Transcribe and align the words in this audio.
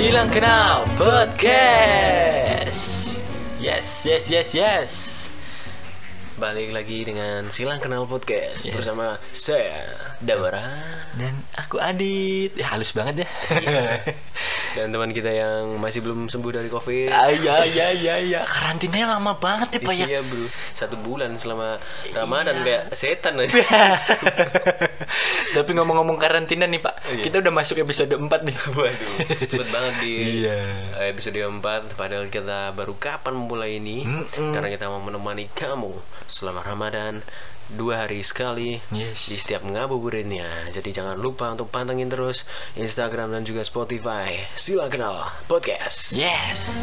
Silang 0.00 0.32
Kenal 0.32 0.88
Podcast. 0.96 2.88
Yes, 3.60 4.08
yes, 4.08 4.32
yes, 4.32 4.48
yes. 4.56 4.90
Balik 6.40 6.72
lagi 6.72 7.04
dengan 7.04 7.52
Silang 7.52 7.84
Kenal 7.84 8.08
Podcast 8.08 8.64
Yes. 8.64 8.72
bersama 8.72 9.20
saya 9.36 9.84
Dawara 10.24 10.80
Dan 11.12 11.44
aku 11.52 11.76
Adit. 11.76 12.56
Ya 12.56 12.72
halus 12.72 12.96
banget 12.96 13.28
ya. 13.28 13.30
dan 14.72 14.88
teman 14.88 15.10
kita 15.10 15.28
yang 15.28 15.76
masih 15.76 16.00
belum 16.00 16.26
sembuh 16.26 16.52
dari 16.52 16.68
COVID. 16.68 17.10
Ah, 17.10 17.28
ya, 17.28 17.58
ya, 17.64 17.88
ya, 17.90 18.16
ya. 18.20 18.40
Karantinanya 18.42 19.18
lama 19.18 19.34
banget 19.34 19.76
ya, 19.76 19.80
Pak 19.80 19.94
ya. 19.94 20.06
Iya 20.06 20.20
bro, 20.22 20.46
satu 20.72 20.96
bulan 20.96 21.34
selama 21.34 21.76
Ramadan 22.10 22.60
Iya. 22.60 22.64
kayak 22.64 22.82
setan 22.92 23.34
aja. 23.36 23.58
Tapi 25.56 25.70
ngomong-ngomong 25.74 26.16
karantina 26.16 26.64
nih, 26.64 26.78
Pak. 26.78 26.94
Iya. 27.10 27.22
Kita 27.26 27.36
udah 27.42 27.52
masuk 27.52 27.82
episode 27.82 28.14
4 28.14 28.22
nih. 28.46 28.56
Waduh, 28.70 29.14
cepet 29.42 29.68
banget 29.68 29.94
di 29.98 30.14
Iya. 30.46 30.58
episode 31.10 31.34
4 31.36 31.98
Padahal 31.98 32.30
kita 32.30 32.70
baru 32.70 32.94
kapan 32.94 33.34
memulai 33.34 33.82
ini 33.82 34.06
Mm-mm. 34.06 34.52
Karena 34.54 34.68
kita 34.70 34.86
mau 34.86 35.02
menemani 35.02 35.50
kamu 35.50 35.90
selama 36.26 36.62
Ramadan 36.62 37.20
Dua 37.70 38.02
hari 38.02 38.20
sekali 38.20 38.82
Yes. 38.90 39.26
di 39.26 39.36
setiap 39.36 39.62
ngabuburitnya 39.62 40.46
Jadi 40.68 40.90
jangan 40.90 41.14
lupa 41.16 41.46
untuk 41.48 41.68
pantengin 41.68 42.06
terus 42.06 42.42
Instagram 42.74 43.30
dan 43.30 43.42
juga 43.42 43.62
Spotify 43.62 44.42
Sila 44.52 44.86
Kenal 44.86 45.22
Podcast 45.46 46.10
Yes. 46.12 46.82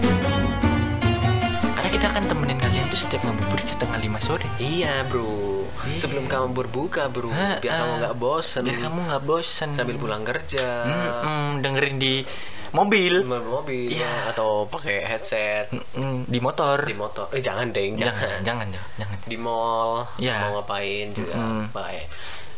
Karena 1.70 1.90
kita 1.92 2.08
akan 2.10 2.24
temenin 2.26 2.58
kalian 2.58 2.88
tuh 2.88 2.98
setiap 2.98 3.22
ngabuburit 3.22 3.68
setengah 3.68 3.98
lima 3.98 4.18
sore. 4.18 4.48
Iya 4.58 5.04
bro 5.06 5.68
Iya. 5.86 6.00
Sebelum 6.00 6.26
kamu 6.26 6.56
berbuka 6.56 7.06
bro 7.06 7.30
Ha, 7.30 7.60
Biar 7.60 7.70
kamu 7.78 7.92
ah. 7.92 7.98
nggak 8.02 8.16
bosen 8.18 8.62
Biar 8.64 8.80
kamu 8.82 9.00
nggak 9.06 9.24
bosen. 9.24 9.70
Sambil 9.74 9.96
pulang 9.96 10.24
kerja 10.24 10.66
Mm-mm, 10.84 11.62
dengerin 11.62 11.98
di 11.98 12.24
mobil, 12.70 13.24
mobil 13.24 13.88
Iya. 13.90 14.30
Atau 14.30 14.66
pakai 14.66 15.02
headset 15.02 15.70
Mm-mm, 15.70 16.26
di 16.26 16.38
motor. 16.38 16.82
Di 16.82 16.94
motor 16.94 17.28
Eh 17.30 17.40
jangan 17.40 17.70
deng 17.70 17.96
jangan, 17.96 18.44
jangan, 18.44 18.68
jangan, 18.68 18.88
jangan. 18.98 19.18
di 19.24 19.38
mall 19.38 20.04
Iya. 20.16 20.36
mau 20.42 20.52
ngapain 20.58 21.08
juga 21.12 21.34
Mm-mm. 21.34 21.64
baik 21.72 22.08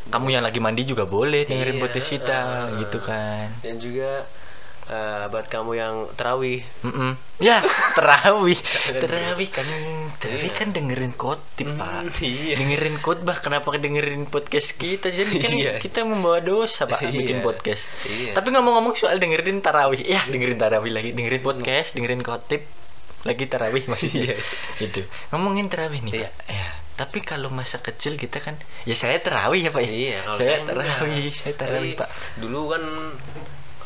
Kamu 0.10 0.28
yang 0.28 0.42
lagi 0.42 0.58
mandi 0.58 0.82
juga 0.84 1.06
boleh 1.06 1.46
dengerin 1.46 1.76
Iya, 1.76 1.82
podcast 1.82 2.10
kita, 2.10 2.40
uh, 2.42 2.82
gitu 2.82 2.98
kan. 3.00 3.46
dan 3.62 3.78
juga 3.78 4.26
eh, 4.90 5.26
buat 5.28 5.46
kamu 5.46 5.72
yang 5.74 5.96
terawih 6.14 6.66
Mm-mm. 6.82 7.14
Ya, 7.40 7.64
terawih, 7.94 8.60
terawih 9.00 9.48
kan, 9.48 9.64
terawih 10.18 10.44
Iya. 10.44 10.52
kan 10.52 10.68
dengerin 10.70 11.14
khotib 11.14 11.72
pak, 11.74 12.20
iya. 12.20 12.58
dengerin 12.58 12.98
khotbah. 12.98 13.38
Kenapa 13.38 13.72
dengerin 13.74 14.26
podcast 14.26 14.76
kita? 14.76 15.08
Jadi 15.08 15.34
kan 15.38 15.52
Iya. 15.54 15.72
kita 15.78 16.04
membawa 16.04 16.42
dosa 16.42 16.84
pak 16.84 17.00
bikin 17.06 17.40
Iya. 17.40 17.46
podcast. 17.46 17.88
Iya. 18.04 18.34
Tapi 18.34 18.52
ngomong-ngomong 18.52 18.92
soal 18.94 19.18
dengerin 19.18 19.62
tarawih, 19.62 20.02
ya 20.02 20.26
dengerin 20.26 20.58
tarawih 20.58 20.92
lagi, 20.92 21.14
dengerin 21.14 21.40
podcast, 21.40 21.94
dengerin 21.94 22.20
khotib, 22.20 22.68
lagi 23.22 23.46
tarawih 23.46 23.84
maksudnya. 23.86 24.36
Iya. 24.36 24.36
Itu 24.82 25.02
ngomongin 25.30 25.70
tarawih 25.70 26.02
nih 26.04 26.14
Iya. 26.18 26.28
pak. 26.28 26.34
Ya. 26.50 26.68
Tapi 27.00 27.24
kalau 27.24 27.48
masa 27.48 27.80
kecil 27.80 28.20
kita 28.20 28.44
kan, 28.44 28.60
ya 28.84 28.92
saya 28.92 29.16
tarawih 29.18 29.64
ya 29.64 29.72
pak. 29.72 29.80
ya? 29.80 29.88
iya 29.88 30.18
kalau 30.20 30.36
saya 30.36 30.58
enggak. 30.60 30.76
tarawih, 30.76 31.28
saya 31.32 31.54
tarawih 31.56 31.94
Tapi 31.96 32.02
pak. 32.04 32.10
dulu 32.36 32.62
kan 32.68 32.84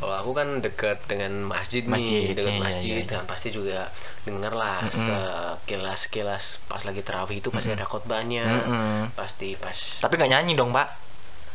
kalau 0.03 0.15
aku 0.19 0.31
kan 0.35 0.59
dekat 0.59 0.99
dengan 1.07 1.47
masjid, 1.47 1.87
Masjid, 1.87 2.27
nih 2.27 2.35
dekat 2.35 2.51
iya, 2.51 2.59
iya, 2.59 2.65
masjid 2.67 2.99
iya. 2.99 3.07
dan 3.07 3.23
pasti 3.23 3.55
juga 3.55 3.87
dengar 4.27 4.51
lah 4.51 4.83
sekilas 4.91 5.99
sekilas 6.11 6.43
pas 6.67 6.83
lagi 6.83 6.99
terawih 6.99 7.39
itu 7.39 7.47
pasti 7.47 7.71
ada 7.71 7.87
khotbahnya 7.87 8.43
Mm-mm. 8.43 9.15
pasti 9.15 9.55
pas 9.55 9.73
Tapi 10.03 10.19
nggak 10.19 10.31
nyanyi 10.35 10.59
dong 10.59 10.75
pak. 10.75 10.99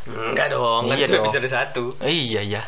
enggak 0.09 0.49
dong 0.49 0.89
kan 0.89 0.97
Iya 0.97 1.05
itu 1.05 1.21
dong. 1.21 1.29
episode 1.29 1.49
satu 1.53 1.85
Iya 2.01 2.41
iya. 2.41 2.63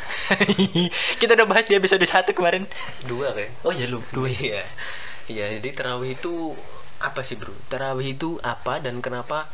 Kita 1.21 1.33
udah 1.33 1.49
bahas 1.49 1.65
di 1.65 1.73
episode 1.73 2.05
satu 2.05 2.37
kemarin. 2.37 2.69
dua 3.09 3.33
kayak 3.33 3.65
Oh 3.65 3.73
iya 3.73 3.89
lu 3.89 4.05
dua. 4.13 4.29
Iya. 4.29 4.61
Iya, 5.25 5.57
jadi 5.57 5.73
tarawih 5.73 6.21
itu 6.21 6.53
apa 7.01 7.25
sih, 7.25 7.41
Bro? 7.41 7.57
Tarawih 7.73 8.19
itu 8.19 8.37
apa 8.45 8.83
dan 8.83 9.01
kenapa 9.01 9.49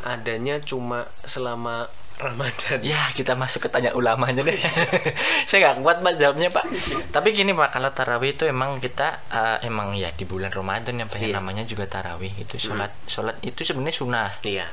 adanya 0.00 0.56
cuma 0.62 1.04
selama 1.26 1.90
Ramadan? 2.18 2.78
Ya 2.82 3.08
kita 3.14 3.32
masuk 3.32 3.64
ke 3.64 3.68
tanya 3.70 3.94
ulamanya 3.94 4.42
deh. 4.42 4.58
Saya 5.48 5.58
nggak 5.70 5.76
kuat 5.80 5.98
pak 6.00 6.14
jawabnya 6.16 6.50
pak. 6.50 6.66
Tapi 7.08 7.28
gini 7.30 7.54
pak, 7.54 7.70
kalau 7.70 7.94
tarawih 7.94 8.34
itu 8.34 8.44
emang 8.44 8.76
kita 8.78 9.22
eh, 9.30 9.58
emang 9.64 9.94
ya 9.94 10.10
di 10.10 10.26
bulan 10.26 10.50
Ramadan 10.50 10.98
yang 10.98 11.06
pengen 11.06 11.30
Iya. 11.30 11.36
namanya 11.38 11.62
juga 11.62 11.86
tarawih 11.86 12.34
itu 12.34 12.58
sholat 12.58 12.90
sholat 13.06 13.38
itu 13.40 13.62
sebenarnya 13.62 13.94
sunnah. 13.94 14.30
Iya. 14.42 14.66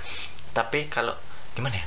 Tapi 0.51 0.89
kalau 0.89 1.13
gimana 1.53 1.77
ya? 1.77 1.85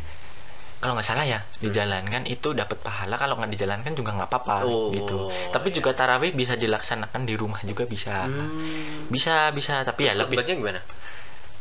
Kalau 0.79 0.95
nggak 0.95 1.09
salah 1.11 1.27
ya 1.27 1.43
dijalankan 1.59 2.23
itu 2.31 2.55
dapat 2.55 2.79
pahala. 2.79 3.19
Kalau 3.19 3.35
nggak 3.35 3.51
dijalankan 3.51 3.99
juga 3.99 4.15
nggak 4.15 4.31
apa-apa 4.31 4.63
Oh, 4.63 4.95
gitu. 4.95 5.27
Tapi 5.51 5.75
juga 5.75 5.91
tarawih 5.91 6.31
bisa 6.31 6.55
dilaksanakan 6.55 7.27
di 7.27 7.35
rumah 7.35 7.59
juga 7.67 7.83
bisa. 7.83 8.31
Hmm. 8.31 9.11
Bisa 9.11 9.51
bisa. 9.51 9.83
Tapi 9.83 10.07
ya 10.07 10.15
lebih 10.15 10.39
Khotbahnya 10.39 10.55
gimana? 10.55 10.81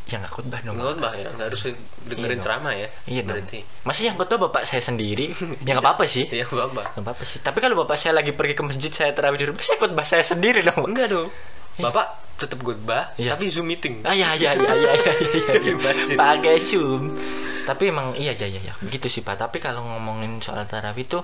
Ya 0.08 0.18
nggak 0.18 0.34
khutbah 0.34 0.60
dong. 0.64 0.74
Enggak 0.76 0.88
khotbah 0.96 1.14
ya, 1.14 1.28
nggak 1.36 1.48
harus 1.52 1.62
dengerin 2.08 2.18
Iya 2.18 2.28
dong. 2.34 2.44
ceramah 2.44 2.74
ya. 2.74 2.88
Iya 3.06 3.22
dong. 3.22 3.36
berarti. 3.36 3.60
Masih 3.84 4.04
yang 4.08 4.16
khutbah 4.16 4.40
bapak 4.48 4.64
saya 4.64 4.80
sendiri. 4.80 5.26
ya 5.68 5.72
nggak 5.76 5.84
apa-apa 5.84 6.04
sih. 6.08 6.26
Iya, 6.28 6.48
Bapak. 6.48 6.96
Nggak 6.96 7.04
apa-apa 7.04 7.24
sih. 7.24 7.40
Tapi 7.44 7.58
kalau 7.60 7.76
bapak 7.78 7.98
saya 8.00 8.16
lagi 8.16 8.32
pergi 8.32 8.56
ke 8.56 8.64
masjid, 8.64 8.90
saya 8.90 9.12
terawih 9.12 9.38
di 9.38 9.46
rumah, 9.46 9.60
saya 9.60 9.78
khutbah 9.78 10.06
saya 10.08 10.24
sendiri 10.24 10.64
dong. 10.64 10.80
Pak. 10.80 10.88
Enggak 10.88 11.08
dong. 11.12 11.30
Bapak 11.78 12.08
tetap 12.38 12.58
khotbah, 12.62 13.14
Iya. 13.18 13.34
tapi 13.34 13.50
Zoom 13.50 13.70
meeting. 13.70 14.02
Ah 14.02 14.14
ya 14.14 14.34
ya 14.34 14.54
ya 14.54 14.74
ya 14.74 14.92
ya 14.98 15.14
ya. 15.14 15.14
Di 15.62 15.72
masjid. 15.76 16.16
Pakai 16.16 16.58
zoom. 16.58 17.14
Tapi 17.66 17.84
emang 17.90 18.16
iya 18.16 18.32
ya 18.32 18.48
ya 18.48 18.62
ya. 18.62 18.74
Begitu 18.80 19.10
sih 19.10 19.22
Pak. 19.22 19.38
Tapi 19.38 19.58
kalau 19.60 19.84
ngomongin 19.86 20.42
soal 20.42 20.66
tarawih 20.66 21.06
itu 21.06 21.20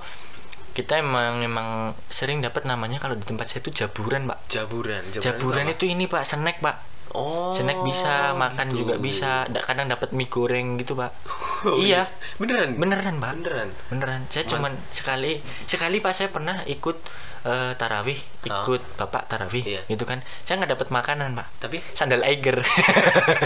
kita 0.73 0.97
emang 0.97 1.45
emang 1.45 1.93
sering 2.09 2.41
dapat 2.41 2.65
namanya 2.65 2.97
kalau 2.97 3.13
di 3.13 3.21
tempat 3.21 3.45
saya 3.45 3.61
itu 3.61 3.85
jaburan, 3.85 4.25
Pak. 4.25 4.49
Jaburan. 4.49 5.05
Jaburan 5.13 5.69
apa? 5.69 5.73
itu 5.73 5.85
ini 5.85 6.09
Pak, 6.09 6.25
snack, 6.25 6.57
Pak. 6.59 6.75
Oh. 7.13 7.49
Snack 7.49 7.79
bisa, 7.81 8.33
makan 8.33 8.67
gitu. 8.67 8.83
juga 8.83 8.97
bisa. 8.97 9.45
Da- 9.45 9.61
Kadang 9.61 9.85
dapat 9.85 10.11
mie 10.11 10.25
goreng 10.25 10.75
gitu, 10.75 10.93
Pak. 10.93 11.11
Oh, 11.63 11.79
iya. 11.79 12.11
Beneran? 12.35 12.75
Beneran, 12.75 13.15
Pak. 13.17 13.31
Beneran. 13.39 13.69
Beneran. 13.87 14.21
Saya 14.27 14.43
cuman 14.45 14.75
sekali 14.89 15.39
sekali 15.63 15.97
Pak 15.97 16.11
saya 16.11 16.27
pernah 16.27 16.59
ikut 16.65 16.97
eh, 17.43 17.71
tarawih, 17.73 18.19
Ah. 18.47 18.63
ikut 18.63 18.81
Bapak 18.95 19.27
tarawih 19.27 19.63
Iya. 19.63 19.81
gitu 19.85 20.03
kan. 20.03 20.19
Saya 20.41 20.59
nggak 20.59 20.73
dapat 20.73 20.87
makanan, 20.89 21.31
Pak. 21.33 21.47
Tapi 21.59 21.77
Sandal 21.91 22.23
Eiger. 22.23 22.59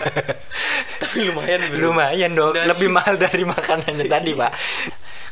tapi 1.01 1.17
lumayan 1.25 1.61
Bro. 1.69 1.91
Lumayan 1.91 2.31
dong, 2.33 2.53
Dari- 2.53 2.67
lebih 2.67 2.89
mahal 2.89 3.15
dari 3.15 3.43
makanannya 3.43 4.05
tadi, 4.05 4.31
Pak. 4.33 4.51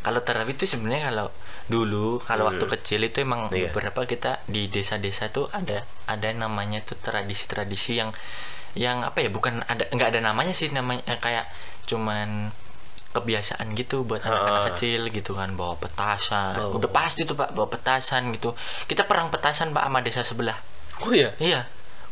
Kalau 0.06 0.22
tarawih 0.22 0.54
itu 0.54 0.70
sebenarnya 0.70 1.10
kalau 1.10 1.28
dulu 1.66 2.22
kalau 2.22 2.46
waktu 2.46 2.62
kecil 2.70 3.02
itu 3.02 3.18
emang 3.20 3.50
Iya. 3.50 3.68
beberapa 3.68 4.06
kita 4.06 4.46
di 4.46 4.70
desa-desa 4.70 5.28
tuh 5.28 5.50
ada 5.50 5.82
ada 6.06 6.30
namanya 6.32 6.80
tuh 6.80 6.94
tradisi-tradisi 6.96 7.98
yang 7.98 8.14
yang 8.78 9.02
apa 9.02 9.20
ya 9.20 9.30
bukan 9.30 9.64
ada 9.64 9.88
nggak 9.88 10.14
ada 10.14 10.22
namanya 10.22 10.52
sih 10.52 10.70
namanya 10.70 11.02
eh, 11.08 11.18
kayak 11.18 11.50
cuman 11.86 12.54
kebiasaan 13.12 13.72
gitu 13.74 14.04
buat 14.04 14.20
anak-anak 14.22 14.76
kecil 14.76 15.08
gitu 15.10 15.32
kan 15.34 15.56
bawa 15.56 15.74
petasan 15.76 16.60
Oh. 16.60 16.76
udah 16.76 16.92
pasti 16.92 17.24
tuh 17.24 17.34
pak 17.34 17.50
bawa 17.50 17.66
petasan 17.66 18.30
gitu 18.30 18.52
kita 18.86 19.08
perang 19.08 19.32
petasan 19.32 19.72
pak 19.72 19.82
sama 19.82 20.00
desa 20.00 20.22
sebelah 20.22 20.60
Oh 21.00 21.10
iya. 21.10 21.32
iya 21.40 21.66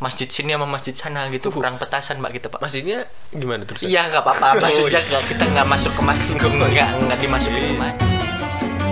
masjid 0.04 0.28
sini 0.28 0.52
sama 0.52 0.68
masjid 0.68 0.92
sana 0.94 1.22
gitu 1.28 1.48
perang 1.50 1.76
petasan 1.76 2.20
pak 2.20 2.32
kita 2.34 2.48
pak 2.48 2.60
Masjidnya 2.60 3.08
gimana 3.32 3.64
terus? 3.64 3.82
Iya 3.82 4.06
nggak 4.06 4.20
apa-apa. 4.22 4.48
Oh, 4.52 4.62
Maksudnya 4.62 4.92
iya. 4.94 5.08
nggak- 5.08 5.26
kita 5.30 5.44
nggak 5.48 5.66
masuk 5.66 5.92
ke 5.94 6.02
masjid, 6.04 6.36
nggak 6.36 6.90
nggak 7.02 7.18
dimasukin 7.18 7.64
ke 7.64 7.76
masjid. 7.78 8.10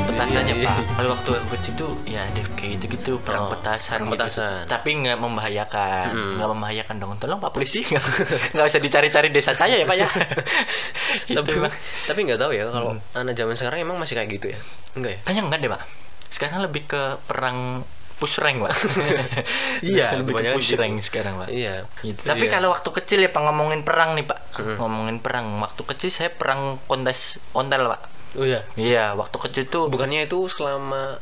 Petasannya 0.02 0.54
Iya, 0.54 0.62
iya. 0.62 0.70
pak. 0.72 0.86
Kalau 0.92 1.10
waktu 1.12 1.30
aku 1.34 1.48
kecil 1.54 1.74
tuh 1.76 1.92
ya 2.06 2.24
deh 2.30 2.46
kayak 2.52 2.70
gitu 2.76 2.86
gitu 2.92 3.12
perang 3.22 3.44
Oh, 3.44 3.50
petasan. 3.50 4.02
perang 4.02 4.10
gitu. 4.10 4.16
petasan. 4.18 4.64
Tapi 4.66 4.90
nggak 4.98 5.18
membahayakan, 5.18 6.08
Mm. 6.10 6.34
nggak 6.38 6.50
membahayakan 6.50 6.96
dong. 6.98 7.12
Tolong 7.18 7.40
pak 7.40 7.52
polisi 7.52 7.80
nggak 7.82 8.04
nggak 8.54 8.66
usah 8.66 8.80
dicari-cari 8.80 9.28
desa 9.30 9.52
saya 9.52 9.76
ya 9.76 9.84
pak 9.84 9.98
ya. 9.98 10.08
tapi 11.32 11.48
Itu, 11.48 11.60
Pak. 11.60 11.74
tapi 12.06 12.20
nggak 12.24 12.40
tahu 12.40 12.52
ya 12.52 12.66
kalau 12.68 12.96
anak 13.14 13.34
zaman 13.34 13.54
sekarang 13.54 13.80
emang 13.82 13.98
masih 13.98 14.16
kayak 14.16 14.30
gitu 14.32 14.48
ya 14.50 14.60
enggak 14.94 15.12
ya 15.12 15.20
Kayaknya 15.24 15.42
enggak 15.44 15.60
deh 15.60 15.70
pak. 15.70 15.82
Sekarang 16.30 16.58
lebih 16.62 16.84
ke 16.86 17.02
perang 17.22 17.84
push 18.22 18.38
rank 18.38 18.62
pak. 18.62 18.74
Iya, 19.84 20.14
lebih 20.16 20.34
ke 20.36 20.54
push 20.54 20.72
gitu. 20.72 20.80
rank 20.80 20.96
sekarang 21.02 21.34
pak. 21.38 21.48
iya 21.50 21.90
Gitu. 22.00 22.22
Tapi 22.22 22.46
Iya. 22.46 22.54
kalau 22.54 22.70
waktu 22.70 22.90
kecil 22.94 23.20
ya 23.20 23.30
pak 23.30 23.42
ngomongin 23.42 23.82
perang 23.82 24.14
nih 24.14 24.24
pak, 24.24 24.40
Hmm. 24.54 24.78
ngomongin 24.78 25.18
perang. 25.18 25.58
Waktu 25.60 25.82
kecil 25.88 26.10
saya 26.12 26.30
perang 26.30 26.78
kontes 26.86 27.20
ontel 27.52 27.90
pak. 27.90 28.02
oh 28.32 28.46
iya 28.46 28.62
Iya, 28.74 29.12
waktu 29.14 29.38
kecil 29.42 29.64
tuh 29.68 29.84
bukannya 29.88 30.24
itu 30.24 30.38
selama 30.48 31.20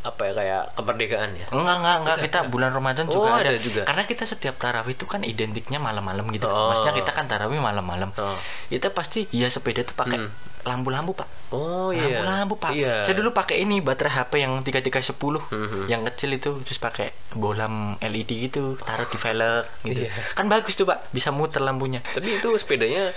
apa 0.00 0.22
ya 0.24 0.32
kayak 0.32 0.62
kemerdekaan 0.74 1.30
ya 1.36 1.44
Enggak, 1.50 1.76
enggak, 1.76 1.96
enggak. 2.00 2.16
Kita 2.24 2.38
bulan 2.48 2.72
Ramadan 2.72 3.04
Oh, 3.06 3.12
juga 3.12 3.28
ada 3.36 3.52
ada. 3.52 3.60
juga. 3.60 3.84
Karena 3.84 4.02
kita 4.02 4.24
setiap 4.24 4.56
tarawih 4.56 4.96
itu 4.96 5.04
kan 5.04 5.20
identiknya 5.22 5.76
malam-malam 5.76 6.24
gitu. 6.30 6.48
Oh. 6.48 6.72
Maksudnya 6.72 6.96
kita 6.96 7.12
kan 7.12 7.28
tarawih 7.28 7.60
malam-malam. 7.60 8.08
Oh. 8.16 8.34
Kita 8.66 8.90
pasti 8.90 9.28
ya 9.30 9.46
sepeda 9.46 9.84
tuh 9.84 9.92
pakai 9.94 10.18
Hmm. 10.18 10.32
Lampu-lampu, 10.62 11.12
Pak. 11.12 11.28
oh 11.50 11.90
iya 11.90 12.20
Lampu-lampu, 12.20 12.54
Pak. 12.56 12.70
iya 12.72 13.00
Saya 13.00 13.14
dulu 13.14 13.30
pakai 13.30 13.60
ini 13.60 13.78
baterai 13.78 14.12
HP 14.14 14.32
yang 14.38 14.52
3310 14.60 15.42
Mhm. 15.46 15.82
yang 15.86 16.02
kecil 16.04 16.30
itu 16.32 16.50
terus 16.60 16.76
pakai 16.76 17.10
bolam 17.32 17.74
LED 17.98 18.30
gitu, 18.42 18.76
taruh 18.76 19.04
di 19.04 19.16
velg 19.16 19.64
gitu. 19.82 20.02
Iya. 20.02 20.10
Kan 20.32 20.46
bagus 20.46 20.74
tuh, 20.74 20.84
Pak. 20.84 21.10
Bisa 21.10 21.30
muter 21.30 21.60
lampunya. 21.60 22.00
tapi 22.06 22.36
itu 22.36 22.48
sepedanya 22.54 23.12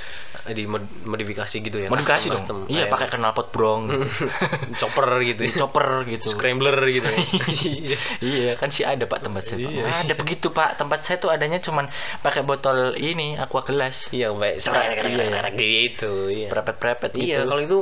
di 0.45 0.67
modifikasi 0.67 1.55
gitu 1.57 1.77
ya 1.77 1.87
Modifikasi 1.87 2.25
dong. 2.25 2.35
custom, 2.35 2.57
Iya, 2.65 2.85
kayak 2.85 2.91
pakai 2.91 3.07
knalpot 3.15 3.47
brong 3.49 3.81
gitu. 3.87 4.05
chopper 4.79 5.07
gitu 5.21 5.41
Di 5.41 5.53
chopper 5.53 5.87
gitu. 6.05 6.27
scrambler 6.27 6.75
gitu. 6.89 7.07
Iya. 7.63 7.97
iya 8.19 8.51
kan 8.53 8.69
sih 8.69 8.83
ada 8.83 9.03
pak 9.03 9.21
tempat 9.21 9.43
saya 9.43 9.59
Pak. 9.59 9.71
Iya. 9.71 9.83
ada 10.03 10.13
begitu 10.15 10.47
pak 10.49 10.75
tempat 10.75 10.99
saya 11.01 11.17
tuh 11.17 11.29
adanya 11.29 11.57
cuman 11.57 11.87
pakai 12.19 12.41
botol 12.41 12.93
ini 12.95 13.35
aqua 13.35 13.61
gelas 13.61 14.07
Iya, 14.09 14.31
baik. 14.31 14.59
Iya. 14.59 15.49
gitu. 15.53 16.11
Iya. 16.29 16.47
prepet-prepet 16.49 17.11
gitu 17.13 17.23
Iya, 17.25 17.32
kalau 17.43 17.57
itu 17.59 17.77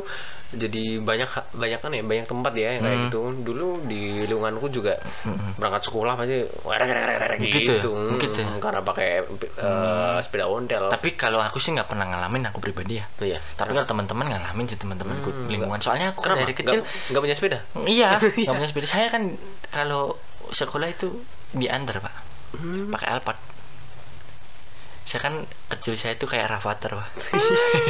jadi 0.51 0.99
banyak 0.99 1.31
banyak 1.53 1.79
kan 1.79 1.91
ya 1.91 2.03
banyak 2.03 2.25
tempat 2.25 2.51
ya 2.53 2.75
yang 2.75 2.83
kayak 2.83 2.91
Hmm. 2.93 3.05
gitu. 3.07 3.19
Dulu 3.41 3.67
di 3.85 4.01
lingkunganku 4.21 4.67
juga 4.69 4.99
berangkat 5.55 5.83
sekolah 5.85 6.13
pasti 6.13 6.43
ya? 6.43 7.79
gitu. 7.79 7.89
Hmm, 7.89 8.15
Begitu 8.15 8.37
ya? 8.37 8.47
Karena 8.59 8.81
pakai 8.81 9.23
eh, 9.39 10.17
sepeda 10.19 10.45
ontel. 10.45 10.91
tapi 10.91 11.15
kalau 11.15 11.39
aku 11.39 11.55
sih 11.55 11.71
nggak 11.71 11.87
pernah 11.87 12.03
ngalamin 12.05 12.43
aku 12.45 12.59
pribadi 12.59 12.97
ya 12.97 13.05
Iya. 13.17 13.39
tapi 13.53 13.71
kalau 13.71 13.87
teman-teman 13.87 14.27
ngalamin 14.27 14.65
sih 14.65 14.75
teman-temanku 14.75 15.29
lingkungan 15.47 15.79
soalnya 15.79 16.11
aku 16.11 16.19
Kenapa? 16.21 16.43
dari 16.43 16.53
kecil 16.53 16.79
Nggak- 16.81 17.09
nggak 17.09 17.21
punya 17.21 17.35
sepeda? 17.35 17.57
iya 17.89 18.09
nggak 18.37 18.53
punya 18.53 18.69
sepeda 18.69 18.87
saya 18.89 19.07
kan 19.07 19.23
kalau 19.69 20.19
sekolah 20.49 20.87
itu 20.87 21.07
diantar 21.51 21.99
pak 21.99 22.15
Hmm. 22.51 22.91
pakai 22.91 23.07
Alphard 23.09 23.39
saya 25.03 25.19
kan 25.21 25.33
kecil 25.67 25.93
saya 25.93 26.13
itu 26.13 26.23
kayak 26.23 26.47
Rafathar 26.47 26.95
pak 26.95 27.09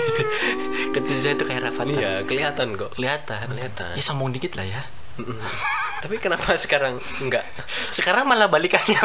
kecil 0.95 1.17
saya 1.19 1.33
itu 1.33 1.43
kayak 1.43 1.61
Rafathar 1.63 1.91
Iya, 1.93 2.11
kelihatan 2.23 2.73
kok. 2.75 2.91
kelihatan 2.93 3.45
Kelihatan. 3.47 3.91
ya 3.93 4.01
sombong 4.01 4.31
dikit 4.31 4.55
lah 4.55 4.65
ya 4.65 4.81
Tapi 6.01 6.17
kenapa 6.17 6.57
sekarang 6.57 6.97
enggak? 7.21 7.45
sekarang 7.93 8.25
malah 8.25 8.49
balikannya. 8.49 8.97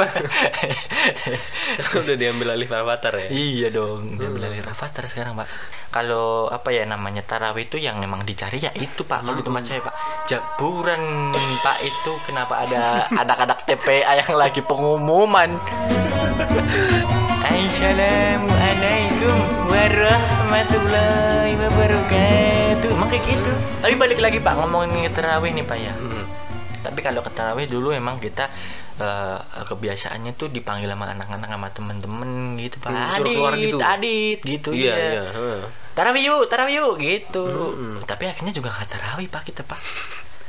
Karena 1.76 1.92
udah 2.00 2.16
diambil 2.16 2.56
alih 2.56 2.64
avatar 2.64 3.12
ya. 3.18 3.28
iya 3.28 3.68
dong 3.68 4.16
dia 4.16 4.32
bilang 4.32 4.56
Rafathar 4.56 5.04
sekarang 5.04 5.36
pak 5.36 5.44
kalau 5.92 6.48
apa 6.48 6.72
ya 6.72 6.88
namanya 6.88 7.20
tarawih 7.20 7.68
itu 7.68 7.76
yang 7.76 8.00
memang 8.00 8.24
dicari 8.24 8.56
ya 8.58 8.72
itu 8.72 9.04
pak 9.04 9.20
kalau 9.20 9.36
di 9.36 9.44
tempat 9.44 9.62
saya 9.62 9.80
pak 9.82 9.92
jaburan 10.24 11.36
pak 11.60 11.76
itu 11.84 12.12
kenapa 12.24 12.64
ada 12.64 12.80
anak-anak 13.12 13.58
TPA 13.66 14.16
yang 14.16 14.32
lagi 14.32 14.64
pengumuman 14.64 15.52
Assalamualaikum 17.46 19.38
warahmatullahi 19.70 21.54
wabarakatuh 21.54 22.88
Emang 22.90 23.06
kayak 23.06 23.22
gitu 23.24 23.52
Tapi 23.78 23.94
balik 23.94 24.18
lagi 24.18 24.38
pak 24.38 24.54
ngomongin 24.56 25.06
tarawih 25.08 25.50
nih 25.50 25.62
pak 25.62 25.78
ya 25.78 25.94
Hmm. 25.94 26.26
tapi 26.82 27.02
kalau 27.02 27.18
ke 27.18 27.30
tarawih 27.30 27.66
dulu 27.66 27.90
emang 27.90 28.18
kita 28.18 28.46
eh, 28.96 29.38
kebiasaannya 29.62 30.34
tuh 30.34 30.46
dipanggil 30.48 30.86
sama 30.86 31.06
anak-anak 31.08 31.46
sama 31.48 31.68
temen-temen 31.68 32.30
gitu 32.58 32.78
pak 32.78 32.90
Hmm, 32.90 33.10
adit 33.12 33.30
keluar 33.32 33.54
gitu. 33.54 33.78
adit 33.80 34.38
gitu 34.40 34.70
Iya, 34.70 34.90
ya 34.90 34.96
iya. 34.96 35.22
heeh. 35.28 35.60
tarawih 35.92 36.22
yuk 36.24 36.42
tarawih 36.46 36.74
yuk 36.76 36.94
gitu 36.96 37.44
tapi 38.02 38.26
akhirnya 38.26 38.50
juga 38.50 38.70
nggak 38.70 38.88
tarawih 38.88 39.26
pak 39.26 39.42
kita 39.44 39.62
pak 39.62 39.78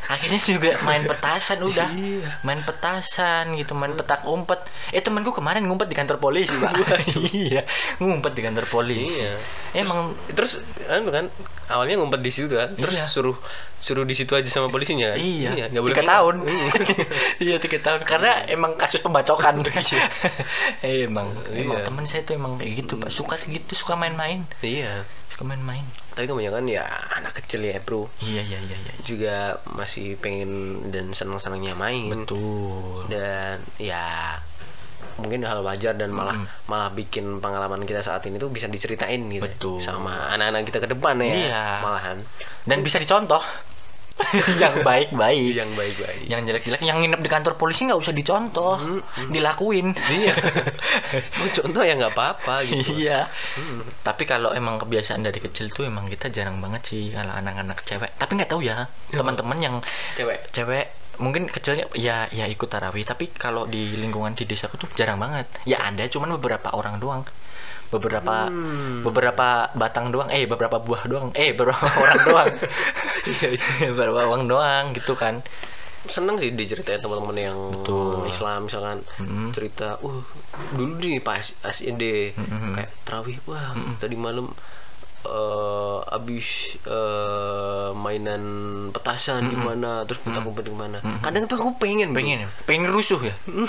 akhirnya 0.08 0.40
juga 0.40 0.72
main 0.84 1.04
petasan 1.04 1.60
udah 1.62 1.88
Iya. 1.92 2.40
main 2.42 2.64
petasan 2.64 3.56
gitu 3.56 3.76
main 3.76 3.92
petak 3.92 4.24
umpet 4.24 4.64
eh 4.90 5.00
temanku 5.00 5.32
kemarin 5.32 5.68
ngumpet 5.68 5.92
di 5.92 5.96
kantor 5.96 6.18
polisi 6.18 6.56
pak 6.56 6.72
iya 7.36 7.68
ngumpet 8.00 8.32
di 8.32 8.42
kantor 8.42 8.66
polisi 8.68 9.20
Iya. 9.20 9.36
emang 9.76 10.16
Terus 10.32 10.64
anu 10.88 11.12
kan 11.12 11.28
awalnya 11.68 12.00
ngumpet 12.00 12.24
di 12.24 12.32
situ 12.32 12.56
kan, 12.56 12.72
terus 12.74 12.96
Iya. 12.96 13.06
suruh 13.10 13.38
suruh 13.78 14.08
di 14.08 14.16
situ 14.16 14.32
aja 14.34 14.48
sama 14.48 14.72
polisinya 14.72 15.14
kan? 15.14 15.18
Iya, 15.20 15.70
nggak 15.70 15.84
boleh 15.84 15.94
tiga 15.94 16.08
tahun. 16.08 16.36
Iya. 16.48 16.68
iya 17.46 17.56
tiga 17.60 17.78
tahun 17.84 18.02
karena 18.08 18.32
emang 18.48 18.74
kasus 18.80 19.04
pembacokan. 19.04 19.60
emang, 20.82 21.28
emang 21.52 21.78
Iya. 21.82 21.86
teman 21.86 22.06
saya 22.08 22.22
tuh 22.24 22.40
emang 22.40 22.56
kayak 22.58 22.74
gitu 22.86 22.94
pak, 22.98 23.10
suka 23.12 23.36
gitu, 23.46 23.74
suka 23.76 23.94
main-main, 24.00 24.48
Iya. 24.64 25.04
suka 25.30 25.44
main-main. 25.44 25.84
Tapi 26.18 26.26
kebanyakan 26.26 26.66
ya 26.66 26.82
anak 27.14 27.38
kecil 27.38 27.62
ya 27.62 27.78
bro 27.78 28.10
Iya 28.20 28.42
iya 28.42 28.58
iya 28.58 28.74
iya. 28.76 28.94
juga 29.02 29.36
masih 29.70 30.18
pengen 30.18 30.50
dan 30.90 31.14
senang-senangnya 31.14 31.78
main 31.78 32.10
Betul. 32.10 33.06
dan 33.08 33.62
ya 33.78 34.34
mungkin 35.16 35.42
hal 35.42 35.62
wajar 35.62 35.94
dan 35.94 36.10
malah 36.10 36.34
malah 36.66 36.90
bikin 36.90 37.38
pengalaman 37.38 37.82
kita 37.82 38.02
saat 38.02 38.26
ini 38.26 38.38
tuh 38.38 38.50
bisa 38.50 38.66
diceritain 38.66 39.26
gitu 39.28 39.46
Betul. 39.46 39.78
sama 39.78 40.30
anak-anak 40.30 40.66
kita 40.66 40.78
ke 40.80 40.90
depan 40.90 41.18
ya 41.20 41.30
Iya. 41.30 41.64
malahan 41.82 42.18
Dan 42.66 42.82
bisa 42.82 42.98
dicontoh. 42.98 43.42
yang 44.62 44.76
baik-baik. 44.82 45.54
yang 45.54 45.72
baik-baik. 45.74 46.20
Yang 46.26 46.42
jelek-jelek, 46.50 46.82
yang 46.84 46.98
nginep 47.00 47.22
di 47.22 47.30
kantor 47.30 47.54
polisi 47.56 47.86
nggak 47.88 48.00
usah 48.00 48.14
dicontoh, 48.14 48.76
dilakuin. 49.30 49.94
iya. 50.12 50.34
Mau 51.38 51.48
contoh 51.50 51.84
ya 51.86 51.94
nggak 51.96 52.14
apa-apa 52.14 52.66
gitu. 52.66 52.98
Iya. 52.98 53.30
Tapi 54.02 54.24
kalau 54.26 54.52
emang 54.52 54.82
kebiasaan 54.82 55.24
dari 55.24 55.40
kecil 55.40 55.70
tuh 55.72 55.88
emang 55.88 56.10
kita 56.10 56.34
jarang 56.34 56.60
banget 56.60 56.82
sih 56.94 57.14
kalau 57.14 57.34
anak-anak 57.34 57.82
cewek. 57.86 58.12
Tapi 58.18 58.32
nggak 58.38 58.50
tahu 58.50 58.62
ya 58.66 58.90
teman-teman 59.14 59.58
yang 59.62 59.76
cewek. 60.18 60.50
cewek 60.52 60.86
mungkin 61.18 61.50
kecilnya 61.50 61.90
ya 61.98 62.30
ya 62.30 62.46
ikut 62.46 62.70
tarawih 62.70 63.02
tapi 63.02 63.34
kalau 63.34 63.66
di 63.66 63.98
lingkungan 63.98 64.38
di 64.38 64.46
desaku 64.46 64.78
tuh 64.78 64.90
jarang 64.94 65.18
banget. 65.18 65.50
Ya 65.66 65.82
ada 65.82 66.06
cuman 66.06 66.38
beberapa 66.38 66.74
orang 66.74 67.02
doang 67.02 67.26
beberapa 67.88 68.52
beberapa 69.04 69.72
batang 69.72 70.12
doang 70.12 70.28
eh 70.28 70.44
beberapa 70.44 70.78
buah 70.80 71.08
doang 71.08 71.32
eh 71.36 71.56
beberapa 71.56 71.88
orang 72.04 72.20
doang. 72.28 72.52
Beberapa 73.96 74.20
orang 74.28 74.44
doang 74.48 74.84
gitu 74.96 75.16
kan. 75.16 75.44
Seneng 76.08 76.40
sih 76.40 76.56
diceritain 76.56 77.04
teman-teman 77.04 77.36
yang 77.36 77.60
Betul. 77.84 78.28
Islam 78.32 78.72
misalkan 78.72 79.04
cerita 79.52 80.00
uh 80.00 80.24
dulu 80.72 81.04
nih 81.04 81.20
pas 81.20 81.44
SED 81.68 82.32
kayak 82.76 82.92
terawih 83.04 83.36
wah 83.44 83.76
tadi 84.00 84.16
malam 84.16 84.48
eh 85.28 86.00
abis 86.08 86.80
eh, 86.88 87.92
mainan 87.92 88.44
petasan 88.96 89.52
di 89.52 89.58
mana 89.60 90.08
terus 90.08 90.24
kita 90.24 90.40
kumpul 90.40 90.64
di 90.64 90.72
mana. 90.72 91.04
Kadang 91.20 91.52
tuh 91.52 91.60
aku 91.60 91.76
pengen 91.84 92.16
bro. 92.16 92.24
pengen 92.24 92.48
pengen 92.64 92.88
rusuh 92.88 93.20
ya. 93.20 93.36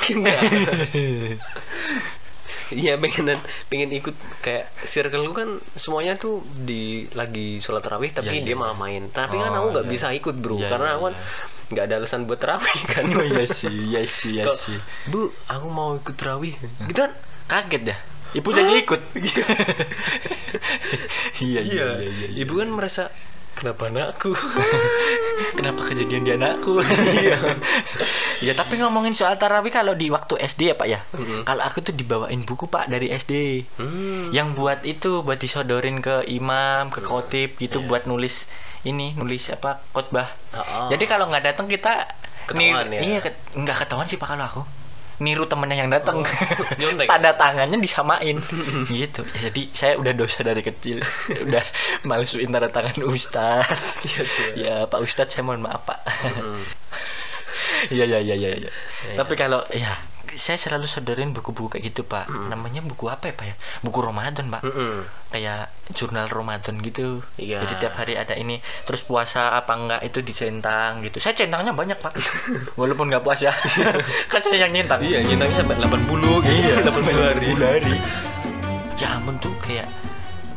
Iya 2.85 3.00
pengen 3.00 3.41
pengen 3.73 3.91
ikut 3.97 4.12
kayak 4.44 4.69
circle 4.85 5.25
lu 5.25 5.32
kan 5.32 5.56
semuanya 5.73 6.20
tuh 6.20 6.44
di 6.53 7.09
lagi 7.17 7.59
sholat 7.59 7.81
tarawih 7.81 8.12
tapi 8.12 8.29
Iya, 8.29 8.41
iya, 8.44 8.47
dia 8.53 8.56
malah 8.56 8.76
main. 8.76 9.09
Tapi 9.09 9.41
kan 9.41 9.50
Oh, 9.56 9.59
aku 9.65 9.67
nggak 9.79 9.87
iya. 9.88 9.93
bisa 9.93 10.06
ikut 10.12 10.37
bro 10.37 10.61
Iya, 10.61 10.69
karena 10.69 10.88
iya, 10.93 10.97
aku 10.97 11.05
kan 11.09 11.15
iya. 11.17 11.25
nggak 11.69 11.85
ada 11.85 11.94
alasan 12.00 12.20
buat 12.25 12.41
tarawih 12.41 12.81
kan. 12.88 13.05
oh 13.12 13.25
iya 13.25 13.44
sih 13.49 13.76
iya 13.93 14.00
sih 14.05 14.41
iya 14.41 14.44
sih 14.56 14.76
Bu, 15.09 15.32
aku 15.49 15.67
mau 15.69 15.97
ikut 15.97 16.17
tarawih. 16.17 16.56
Gitu 16.88 17.00
kan? 17.00 17.12
kaget 17.49 17.82
ya 17.88 17.97
ibu 18.37 18.53
jadi 18.53 18.85
ikut 18.85 19.00
iya 21.49 21.61
iya 21.65 21.87
iya 21.97 22.11
iya 22.12 22.29
Ibu 22.44 22.61
kan 22.61 22.69
merasa 22.69 23.09
kenapa 23.56 23.89
anakku? 23.89 24.37
kenapa 25.56 25.81
kejadian 25.89 26.29
di 26.29 26.32
anakku 26.37 26.77
iya 27.25 27.41
ya 28.41 28.53
tapi 28.53 28.77
ngomongin 28.77 29.11
soal 29.11 29.35
tarawih 29.35 29.69
kalau 29.69 29.93
di 29.93 30.09
waktu 30.09 30.39
SD 30.39 30.61
ya 30.65 30.75
pak 30.75 30.87
ya. 30.87 31.01
Kalau 31.43 31.61
aku 31.61 31.81
tuh 31.81 31.91
dibawain 31.91 32.41
buku 32.41 32.67
pak 32.67 32.87
dari 32.87 33.11
SD 33.11 33.67
Hmm. 33.75 34.31
yang 34.31 34.53
buat 34.53 34.83
itu 34.83 35.21
buat 35.21 35.37
disodorin 35.37 35.99
ke 35.99 36.23
imam 36.25 36.89
ke 36.89 37.01
khotib 37.01 37.57
gitu 37.57 37.83
buat 37.83 38.05
nulis 38.05 38.47
ini 38.83 39.13
nulis 39.13 39.49
apa 39.49 39.83
khotbah. 39.89 40.31
Oh. 40.51 40.87
jadi 40.89 41.05
kalau 41.05 41.27
nggak 41.27 41.45
datang 41.47 41.67
kita 41.67 42.07
Ketahuan 42.47 42.89
ya? 42.89 43.01
iya 43.03 43.19
ket- 43.19 43.37
nggak 43.53 43.77
ketahuan 43.79 44.05
sih 44.05 44.17
pak 44.17 44.29
kalau 44.29 44.47
aku. 44.47 44.63
Niru 45.19 45.45
temennya 45.45 45.75
yang 45.77 45.91
datang 45.91 46.23
nyontek. 46.73 47.09
tanda 47.11 47.35
tangannya 47.35 47.75
disamain. 47.77 48.39
Gitu. 48.87 49.27
Jadi 49.27 49.67
saya 49.73 49.99
udah 49.99 50.15
dosa 50.15 50.41
dari 50.41 50.63
kecil. 50.63 51.03
Udah 51.45 51.65
malesuin 52.05 52.49
tanda 52.49 52.71
tangan 52.71 52.95
ustad 53.05 53.67
Iya, 54.01 54.23
tuh. 54.23 54.51
ya 54.55 54.75
pak 54.87 55.01
ustad 55.01 55.27
saya 55.27 55.43
mohon 55.43 55.59
maaf 55.61 55.83
pak 55.83 55.99
Iya 57.89 58.05
iya 58.05 58.19
iya 58.20 58.34
iya. 58.34 58.48
iya. 58.56 58.70
Tapi 59.17 59.34
kalau 59.39 59.65
ya 59.72 59.96
saya 60.37 60.60
selalu 60.60 60.84
sodorin 60.84 61.32
buku-buku 61.32 61.79
kayak 61.79 61.84
gitu 61.91 62.05
pak. 62.05 62.29
Namanya 62.29 62.84
buku 62.84 63.08
apa 63.08 63.32
ya 63.32 63.34
pak 63.34 63.46
ya? 63.48 63.55
Buku 63.81 63.98
Ramadan 64.05 64.53
pak. 64.53 64.63
Mm-mm. 64.63 65.08
Kayak 65.32 65.72
jurnal 65.96 66.29
Ramadan 66.29 66.79
gitu. 66.84 67.25
Iya. 67.41 67.65
Jadi 67.65 67.75
tiap 67.81 67.94
hari 67.96 68.15
ada 68.20 68.37
ini. 68.37 68.60
Terus 68.84 69.03
puasa 69.03 69.56
apa 69.56 69.72
enggak 69.72 70.01
itu 70.05 70.20
dicentang 70.20 71.01
gitu. 71.06 71.19
Saya 71.19 71.32
centangnya 71.32 71.72
banyak 71.72 71.98
pak. 71.98 72.13
Walaupun 72.81 73.08
nggak 73.08 73.25
puasa. 73.25 73.51
kan 74.31 74.41
saya 74.43 74.69
yang 74.69 74.72
nyentang. 74.75 75.01
Iya, 75.01 75.25
nyentangnya 75.25 75.65
sampai 75.65 75.77
80 75.81 76.44
gitu. 76.44 76.53
Iya, 76.53 76.75
80 76.87 77.27
hari. 77.29 77.46
hari. 77.56 77.96
Ya 78.98 79.15
ampun 79.17 79.39
tuh 79.41 79.55
kayak 79.63 79.87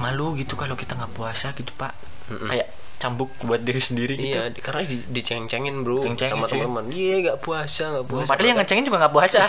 malu 0.02 0.34
gitu 0.34 0.58
kalau 0.58 0.74
kita 0.74 0.98
nggak 0.98 1.14
puasa 1.16 1.54
gitu 1.56 1.72
pak. 1.78 1.94
Kayak 2.32 2.74
cambuk 3.02 3.34
buat 3.42 3.58
diri 3.66 3.82
sendiri 3.82 4.14
gitu. 4.14 4.38
Iya, 4.38 4.54
karena 4.62 4.86
di- 4.86 5.02
diceng-cengin 5.10 5.82
bro 5.82 6.06
Ceng-cengin, 6.06 6.38
sama 6.38 6.46
teman-teman. 6.46 6.86
Iya, 6.94 7.16
nggak 7.26 7.40
puasa, 7.42 7.98
nggak 7.98 8.06
puasa. 8.06 8.30
Padahal 8.30 8.48
yang 8.54 8.60
ngecengin 8.62 8.86
juga 8.86 8.98
nggak 9.02 9.14
puasa. 9.18 9.40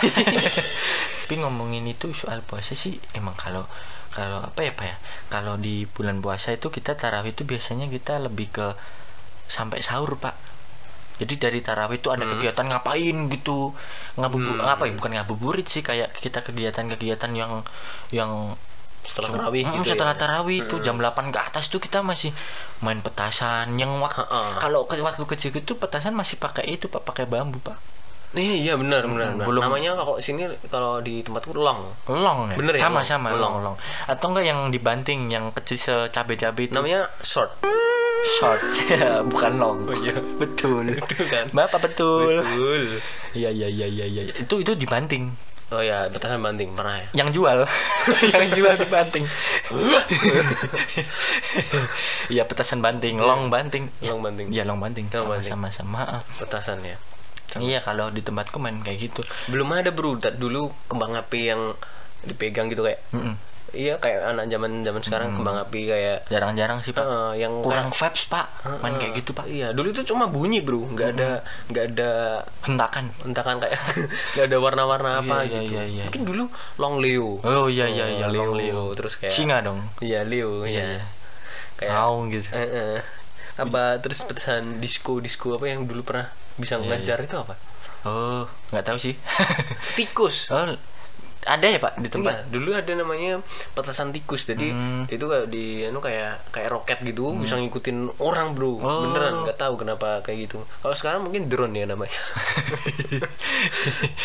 Tapi 1.23 1.35
ngomongin 1.37 1.85
itu 1.85 2.09
soal 2.17 2.41
puasa 2.41 2.73
sih 2.73 2.97
emang 3.13 3.37
kalau 3.37 3.69
kalau 4.09 4.45
apa 4.45 4.61
ya 4.61 4.73
pak 4.73 4.85
ya 4.85 4.95
kalau 5.29 5.57
di 5.57 5.85
bulan 5.85 6.21
puasa 6.21 6.53
itu 6.53 6.69
kita 6.69 6.93
tarawih 6.93 7.33
itu 7.33 7.45
biasanya 7.45 7.89
kita 7.89 8.17
lebih 8.21 8.49
ke 8.49 8.67
sampai 9.45 9.85
sahur 9.85 10.17
pak. 10.17 10.33
Jadi 11.21 11.37
dari 11.37 11.61
tarawih 11.61 12.01
itu 12.01 12.09
ada 12.09 12.25
kegiatan 12.25 12.65
ngapain 12.67 13.17
gitu 13.29 13.77
ngabubu 14.17 14.57
apa 14.59 14.89
ya 14.89 14.97
bukan 14.97 15.13
ngabuburit 15.13 15.69
sih 15.69 15.85
kayak 15.85 16.09
kita 16.17 16.41
kegiatan-kegiatan 16.41 17.31
yang 17.37 17.61
yang 18.09 18.57
setelah 19.03 19.27
Cuma- 19.27 19.37
tarawih 19.43 19.63
Mm, 19.63 19.73
gitu 19.75 19.87
setelah 19.89 20.13
ya. 20.13 20.19
tarawih 20.19 20.57
itu 20.63 20.75
jam 20.79 20.95
8 20.95 21.29
ke 21.29 21.39
atas 21.41 21.67
tuh 21.67 21.77
kita 21.77 21.99
masih 21.99 22.31
main 22.79 22.97
petasan 22.97 23.75
yang 23.75 23.91
wak- 23.97 24.15
Ha-ha. 24.15 24.57
kalau 24.57 24.83
ke 24.83 24.95
waktu 24.97 25.23
kecil 25.25 25.51
itu 25.51 25.73
petasan 25.73 26.11
masih 26.11 26.35
pakai 26.35 26.65
itu 26.69 26.87
pak 26.87 27.03
pakai 27.03 27.25
bambu 27.25 27.59
pak 27.59 27.75
Iya, 28.33 28.55
iya 28.57 28.73
benar 28.73 29.05
benar. 29.05 29.29
benar. 29.31 29.45
belum- 29.45 29.61
Namanya 29.61 29.93
kalau 29.93 30.17
sini 30.17 30.41
kalau 30.65 30.97
di 30.99 31.21
tempatku 31.21 31.53
long. 31.53 31.85
long 32.07 32.49
ya 32.49 32.57
Bener 32.57 32.73
ya, 32.73 32.81
sama 32.81 33.05
sama 33.05 33.29
Long. 33.29 33.37
long 33.37 33.55
long 33.61 33.75
atau 34.03 34.25
enggak 34.27 34.41
yang 34.43 34.59
dibanting 34.67 35.29
yang 35.29 35.53
kecil 35.53 35.77
secabe 35.77 36.33
cabe 36.33 36.65
itu 36.65 36.73
Namanya 36.73 37.05
short. 37.21 37.53
short 38.25 38.57
bukan 39.29 39.53
long 39.53 39.77
Oh, 39.83 39.93
iya. 39.95 40.17
betul 40.33 40.81
Betul 40.87 41.23
kan? 41.27 41.45
bapak 41.51 41.79
betul 41.83 42.39
Betul. 42.39 42.97
iya 43.33 43.49
iya 43.49 43.67
iya 43.67 43.85
iya 43.85 44.05
iya 44.07 44.21
itu 44.33 44.55
itu 44.57 44.71
dibanting 44.73 45.29
Oh 45.73 45.81
ya, 45.81 46.05
petasan 46.05 46.37
banting 46.39 46.69
pernah 46.71 46.95
ya. 46.95 47.07
yang 47.15 47.29
jual 47.29 47.65
yang 48.35 48.45
jual 48.51 48.73
dibanting 48.75 49.25
iya 52.29 52.45
petasan 52.45 52.79
banting 52.79 53.17
long 53.17 53.49
banting 53.49 53.89
Long 53.99 54.21
banting. 54.21 54.47
iya 54.49 54.63
long 54.63 54.77
banting 54.77 55.09
Long 55.09 55.25
sama 55.25 55.33
banting. 55.33 55.49
sama 55.49 55.67
sama 55.69 56.01
ah. 56.03 56.21
Petasan 56.37 56.79
ya. 56.81 56.97
iya 57.57 57.79
kalau 57.79 58.09
di 58.09 58.21
tempatku 58.21 58.57
main 58.57 58.79
kayak 58.79 58.99
gitu 59.03 59.21
Belum 59.47 59.69
ada 59.71 59.89
bro. 59.89 60.13
Dulu 60.17 60.61
kembang 60.87 61.13
api 61.13 61.39
yang 61.47 61.73
dipegang 62.21 62.67
gitu 62.67 62.81
kayak. 62.81 63.01
Mm-mm. 63.11 63.35
Iya 63.73 63.97
kayak 63.97 64.21
anak 64.29 64.45
zaman 64.47 64.71
zaman 64.81 65.01
sekarang 65.01 65.27
kembang 65.33 65.57
api 65.57 65.79
kayak 65.83 66.29
jarang-jarang 66.29 66.77
sih 66.79 66.93
pak 66.93 67.01
eh, 67.01 67.41
yang 67.41 67.57
kurang 67.59 67.89
kayak- 67.89 68.13
vibes 68.13 68.23
pak 68.27 68.45
main 68.79 68.95
kayak 68.95 69.13
gitu 69.17 69.33
pak 69.33 69.45
Iya, 69.45 69.73
dulu 69.73 69.89
itu 69.89 70.05
cuma 70.05 70.25
bunyi, 70.25 70.61
Bro. 70.61 70.93
nggak 70.93 71.09
ada 71.11 71.41
nggak 71.67 71.85
ada 71.91 72.09
hentakan 72.61 73.09
entakan 73.23 73.57
kayak 73.57 73.73
nggak 74.33 74.45
ada 74.45 74.57
warna-warna 74.57 75.09
apa 75.19 75.41
Iya, 75.41 75.49
iya, 75.49 75.59
gitu. 75.59 75.73
iya, 75.73 75.83
iya. 75.83 76.03
Mungkin 76.05 76.23
dulu 76.23 76.43
long 76.77 76.95
Leo. 76.97 77.41
oh 77.41 77.65
iya 77.65 77.85
iya 77.87 78.05
iya 78.13 78.25
Leo, 78.27 78.45
long 78.45 78.55
Leo 78.55 78.83
terus 78.93 79.17
kayak 79.17 79.33
singa 79.33 79.59
dong 79.59 79.81
Iya, 79.99 80.21
Leo, 80.23 80.63
Iya, 80.63 80.69
iya. 80.69 80.85
iya. 80.93 81.05
Kayak 81.73 81.91
Ngaung 81.97 82.23
gitu 82.29 82.47
Eh, 82.53 82.61
eh. 82.61 82.97
apa 83.53 83.97
terus 83.97 84.21
petasan 84.21 84.77
disco 84.77 85.17
disco 85.17 85.53
apa 85.53 85.65
yang 85.65 85.83
dulu 85.83 86.01
pernah 86.03 86.29
bisa 86.55 86.77
Iya, 86.77 86.93
ngajar 86.93 87.17
itu 87.21 87.35
apa? 87.35 87.57
oh 88.03 88.45
nggak 88.69 88.85
tahu 88.85 88.97
sih 88.97 89.17
Tikus. 89.93 90.49
oh 90.53 90.77
ada 91.45 91.65
ya 91.65 91.77
pak 91.77 91.93
di 91.97 92.07
tempat 92.07 92.33
Iya, 92.33 92.41
dulu 92.49 92.69
ada 92.71 92.91
namanya 92.93 93.39
petasan 93.71 94.09
tikus. 94.09 94.43
Jadi 94.43 94.69
Hmm. 94.69 95.03
itu 95.05 95.21
kayak 95.21 95.47
di 95.47 95.83
anu 95.83 95.97
kayak 95.97 96.49
kayak 96.49 96.67
roket 96.67 96.97
gitu, 97.01 97.33
bisa 97.35 97.55
ngikutin 97.55 98.17
orang, 98.17 98.53
Bro. 98.53 98.77
Oh. 98.77 99.01
Beneran 99.05 99.43
nggak 99.43 99.55
tahu 99.55 99.73
kenapa 99.75 100.19
kayak 100.21 100.45
gitu. 100.45 100.63
Kalau 100.79 100.93
sekarang 100.93 101.19
mungkin 101.23 101.45
drone 101.45 101.73
ya 101.73 101.85
namanya. 101.85 102.15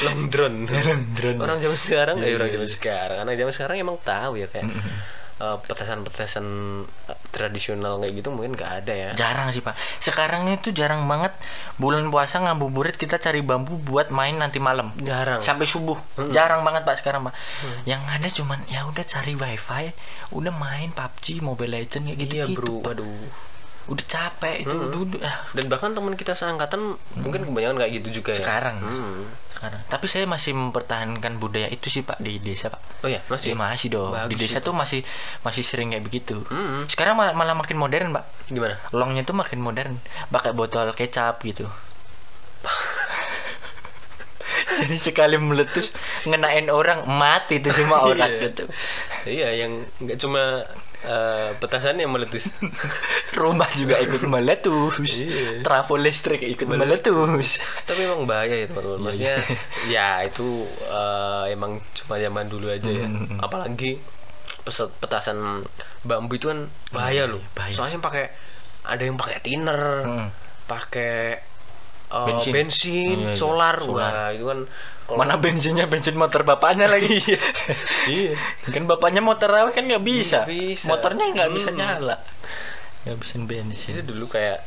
Long 0.04 0.28
drone. 0.28 0.64
drone. 1.12 1.38
Orang 1.38 1.58
zaman 1.58 1.76
sekarang, 1.76 2.14
Iya, 2.18 2.24
eh 2.24 2.34
orang 2.34 2.48
iya, 2.48 2.54
zaman 2.54 2.66
iya. 2.66 2.74
sekarang, 2.74 3.16
anak 3.20 3.34
zaman 3.36 3.52
sekarang 3.52 3.74
emang 3.78 3.96
tahu 3.98 4.32
ya 4.36 4.46
kayak 4.46 4.64
eh, 5.38 5.56
petasan-petasan 5.64 6.46
eh, 7.08 7.18
tradisional 7.34 7.98
kayak 8.02 8.14
gitu 8.18 8.28
mungkin 8.34 8.54
nggak 8.58 8.72
ada 8.84 8.92
ya. 8.92 9.10
jarang 9.14 9.50
sih 9.54 9.62
pak 9.62 9.78
sekarang 10.02 10.50
itu 10.50 10.74
jarang 10.74 11.06
banget 11.06 11.32
bulan 11.78 12.10
puasa 12.12 12.42
ngabuburit 12.42 12.98
kita 12.98 13.16
cari 13.22 13.40
bambu 13.40 13.78
buat 13.78 14.10
main 14.10 14.36
nanti 14.36 14.58
malam 14.58 14.90
Jarang. 15.02 15.40
sampai 15.40 15.66
subuh 15.66 15.98
jarang 16.34 16.62
banget 16.66 16.82
pak 16.82 16.98
sekarang 17.00 17.30
pak 17.30 17.34
yang 17.86 18.02
ada 18.06 18.26
cuman 18.30 18.62
ya 18.68 18.84
udah 18.88 19.04
cari 19.06 19.34
wifi 19.38 19.94
udah 20.34 20.52
main 20.52 20.90
PUBG 20.92 21.40
Mobile 21.40 21.78
Legend 21.78 22.04
kayak 22.10 22.18
gitu 22.18 22.34
iya, 22.34 22.44
gitu 22.46 22.58
Bro. 22.58 22.76
Waduh. 22.84 23.48
Udah 23.88 24.04
capek 24.04 24.62
itu 24.62 24.76
duduk 24.86 25.18
ah, 25.20 25.48
Dan 25.50 25.66
bahkan 25.66 25.90
teman 25.90 26.12
kita 26.12 26.32
seangkatan 26.32 26.92
mungkin 27.14 27.40
kebanyakan 27.42 27.76
kayak 27.78 27.92
gitu 27.96 28.20
juga 28.20 28.30
ya. 28.30 28.38
sekarang 28.38 28.76
Hmm. 28.78 29.24
sekarang 29.50 29.80
tapi 29.86 30.04
saya 30.04 30.24
masih 30.24 30.52
mempertahankan 30.52 31.36
budaya 31.36 31.66
itu 31.66 31.88
sih 31.88 32.00
pak 32.00 32.16
di 32.18 32.36
desa 32.38 32.68
pak 32.68 32.78
Oh 32.98 33.06
ya, 33.06 33.24
masih. 33.26 33.48
Iya, 33.48 33.56
masih 33.58 33.88
dong 33.88 34.12
di 34.12 34.18
Bagus 34.30 34.40
desa 34.40 34.58
itu. 34.58 34.66
tuh 34.66 34.74
masih 34.74 35.00
masih 35.40 35.62
sering 35.62 35.88
kayak 35.88 36.04
begitu 36.04 36.36
Hmm. 36.46 36.84
sekarang 36.84 37.14
malah, 37.14 37.32
malah 37.32 37.54
makin 37.54 37.74
modern 37.74 38.12
pak 38.12 38.24
Gimana? 38.46 38.76
longnya 38.90 39.22
tuh 39.22 39.32
makin 39.32 39.58
modern 39.58 39.96
pakai 40.28 40.52
botol 40.52 40.92
kecap 40.92 41.40
gitu 41.40 41.64
jadi 44.74 44.96
sekali 44.96 45.36
meletus 45.36 45.90
ngenain 46.22 46.68
orang 46.68 47.02
mati 47.06 47.58
itu 47.58 47.70
semua 47.70 48.04
orang 48.04 48.28
Iya. 48.28 48.42
gitu 48.44 48.64
Iya, 49.24 49.48
yang 49.58 49.72
nggak 49.98 50.18
cuma 50.18 50.62
eh, 51.00 51.50
petasan 51.54 51.96
yang 51.96 52.10
meletus. 52.10 52.50
rumah 53.38 53.68
juga 53.72 53.98
ikut 53.98 54.24
meletus 54.24 54.98
Iya. 55.14 55.62
trafo 55.62 55.94
listrik 55.94 56.42
ikut 56.42 56.66
meletus 56.66 57.62
Tapi 57.84 58.00
emang 58.02 58.24
bahaya 58.24 58.54
ya 58.54 58.66
teman-teman. 58.66 58.98
Maksudnya 59.04 59.36
ya 59.86 60.20
itu 60.20 60.46
eh, 60.82 61.44
emang 61.50 61.78
cuma 61.94 62.14
zaman 62.16 62.46
dulu 62.46 62.66
aja 62.66 62.88
ya. 62.88 63.06
Apalagi 63.38 63.98
peset 64.60 64.90
petasan 64.96 65.64
bambu 66.02 66.34
itu 66.34 66.48
kan 66.48 66.66
bahaya 66.90 67.24
loh. 67.24 67.40
bahaya 67.52 67.72
Soalnya 67.72 67.98
pakai 67.98 68.28
ada 68.82 69.00
yang 69.00 69.14
pakai 69.14 69.38
thinner, 69.38 69.80
Mm. 70.02 70.28
pakai 70.64 71.40
eh, 72.08 72.24
Bensin. 72.26 72.52
bensin, 72.52 73.16
Iya, 73.18 73.28
iya. 73.28 73.36
solar. 73.36 73.76
Solar. 73.78 74.12
Wah, 74.12 74.28
itu 74.30 74.44
kan 74.44 74.60
kalau- 75.08 75.18
mana 75.18 75.34
bensinnya 75.34 75.88
bensin 75.88 76.14
motor 76.14 76.44
bapaknya 76.44 76.84
lagi 76.86 77.16
Iya. 78.06 78.36
kan 78.68 78.84
bapaknya 78.84 79.18
motor 79.18 79.48
awet 79.50 79.72
kan 79.72 79.82
nggak 79.82 80.00
bisa. 80.00 80.44
Nggak 80.44 80.52
bisa. 80.68 80.86
motornya 80.86 81.24
nggak 81.26 81.50
bisa 81.50 81.68
Hmm. 81.70 81.78
nyala 81.78 82.16
ngabisin 83.00 83.42
Itu 83.42 83.48
bensin 83.48 83.92
dulu 84.04 84.28
kayak 84.28 84.60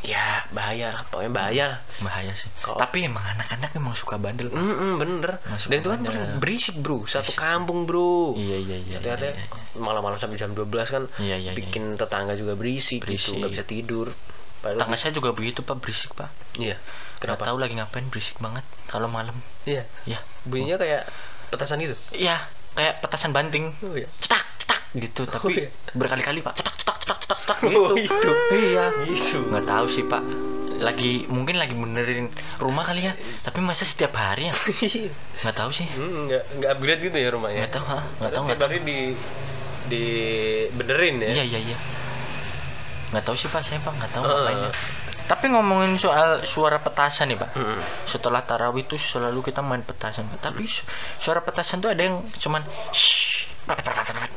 ya 0.00 0.44
bahaya 0.50 0.88
lah, 0.90 1.00
pokoknya 1.06 1.32
bahaya 1.32 1.64
lah. 1.66 1.78
bahaya 2.02 2.32
sih 2.32 2.52
Kalau- 2.58 2.76
tapi 2.76 3.04
emang 3.04 3.24
anak-anak 3.26 3.72
emang 3.72 3.92
suka 3.94 4.16
bandel 4.16 4.48
Pak. 4.48 4.56
Mm-mm, 4.56 4.92
bener. 4.96 5.40
Masuk 5.42 5.68
Dan 5.68 5.80
itu 5.80 5.88
kan 5.88 6.00
bandar. 6.02 6.36
berisik 6.36 6.76
bro, 6.78 7.04
satu 7.04 7.24
Berisik. 7.26 7.36
kampung 7.38 7.84
bro. 7.84 8.32
iya 8.34 8.56
iya 8.58 8.76
iya, 8.78 8.96
iya, 8.96 9.12
Ada 9.14 9.32
iya, 9.32 9.32
iya. 9.34 9.48
malam-malam 9.74 10.16
sampai 10.16 10.36
jam 10.36 10.52
12 10.52 10.88
kan 10.90 11.08
Iya, 11.16 11.36
iya, 11.38 11.50
iya. 11.50 11.52
bikin 11.52 11.92
tetangga 11.94 12.32
juga 12.34 12.52
berisik, 12.52 13.00
Berisik. 13.02 13.32
gitu, 13.32 13.40
nggak 13.40 13.52
bisa 13.52 13.64
tidur. 13.64 14.06
Padahal 14.60 14.76
Tetangga 14.78 14.96
saya 14.98 15.12
juga 15.14 15.28
begitu 15.30 15.60
pak 15.60 15.76
berisik 15.78 16.12
pak 16.12 16.28
Iya. 16.54 16.76
Kenapa? 17.26 17.44
tahu 17.44 17.56
lagi 17.56 17.74
ngapain 17.74 18.06
berisik 18.06 18.36
banget 18.38 18.64
kalau 18.84 19.06
malam 19.06 19.34
Iya. 19.64 19.84
ya 20.04 20.18
Bunyinya 20.42 20.76
kayak 20.76 21.02
petasan 21.48 21.80
itu. 21.80 21.96
iya 22.10 22.44
kayak 22.72 23.00
petasan 23.00 23.30
banting 23.30 23.70
Oh, 23.80 23.92
iya. 23.92 24.08
cetak 24.18 24.42
cetak 24.58 24.80
gitu 24.94 25.22
tapi 25.24 25.52
iya. 25.58 25.68
berkali-kali 25.92 26.40
pak 26.40 26.54
cetak 26.54 26.74
cetak 26.76 26.96
cetak 26.98 27.18
cetak 27.20 27.38
cetak 27.38 27.58
Oh, 27.66 27.92
gitu 27.92 27.94
itu. 27.98 28.32
iya 28.52 28.86
Gitu. 29.04 29.38
nggak 29.46 29.64
tahu 29.64 29.86
sih 29.86 30.04
pak 30.04 30.22
lagi 30.74 31.24
mungkin 31.26 31.54
lagi 31.54 31.70
benerin 31.72 32.26
rumah 32.58 32.82
kali 32.82 33.04
ya 33.04 33.14
tapi 33.40 33.58
masa 33.58 33.82
setiap 33.82 34.10
hari 34.12 34.50
ya 34.50 34.54
nggak 35.40 35.54
tahu 35.54 35.70
sih 35.70 35.86
Hmm, 35.88 36.26
nggak 36.26 36.42
upgrade 36.68 37.00
gitu 37.00 37.16
ya 37.16 37.30
rumahnya. 37.30 37.62
nggak 37.62 37.72
tahu 37.72 37.84
ha 37.86 38.00
nggak 38.18 38.32
tahu 38.32 38.42
nggak 38.44 38.58
tahu 38.58 38.70
di 38.74 38.98
di 39.86 40.02
benerin 40.72 41.20
ya. 41.20 41.30
iya 41.32 41.44
iya 41.46 41.60
iya 41.64 41.78
nggak 43.10 43.22
tahu 43.22 43.36
sih 43.36 43.46
pak 43.46 43.62
saya 43.62 43.78
pak 43.78 43.94
nggak 43.94 44.10
tahu 44.10 44.22
Heeh. 44.24 44.34
ngapain 44.34 44.58
ya. 44.58 44.72
Tapi 45.24 45.48
ngomongin 45.48 45.96
soal 45.96 46.44
suara 46.44 46.78
petasan 46.78 47.32
nih 47.32 47.38
pak 47.38 47.50
Mm-mm. 47.54 47.80
setelah 48.04 48.42
tarawih 48.42 48.84
tuh 48.84 48.96
selalu 48.96 49.40
kita 49.42 49.60
main 49.60 49.80
petasan 49.80 50.28
Pak. 50.28 50.38
tapi 50.42 50.66
su- 50.66 50.84
suara 51.16 51.40
petasan 51.40 51.80
tuh 51.80 51.88
ada 51.88 52.02
yang 52.02 52.20
cuman 52.34 52.60
shh, 52.90 53.48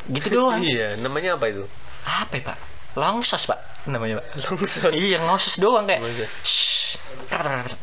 gitu 0.08 0.28
doang 0.32 0.64
Iya, 0.64 0.96
namanya 0.96 1.36
apa 1.36 1.48
itu? 1.48 1.68
apa 2.04 2.34
ya 2.34 2.44
pak 2.46 2.58
longsos 2.98 3.46
pak 3.46 3.60
namanya 3.86 4.20
pak 4.20 4.26
Longsos. 4.44 4.90
iya 4.92 5.22
ngosos 5.22 5.56
doang 5.58 5.86
kayak 5.86 6.02
Maksudnya? 6.02 6.30
shh, 6.42 6.98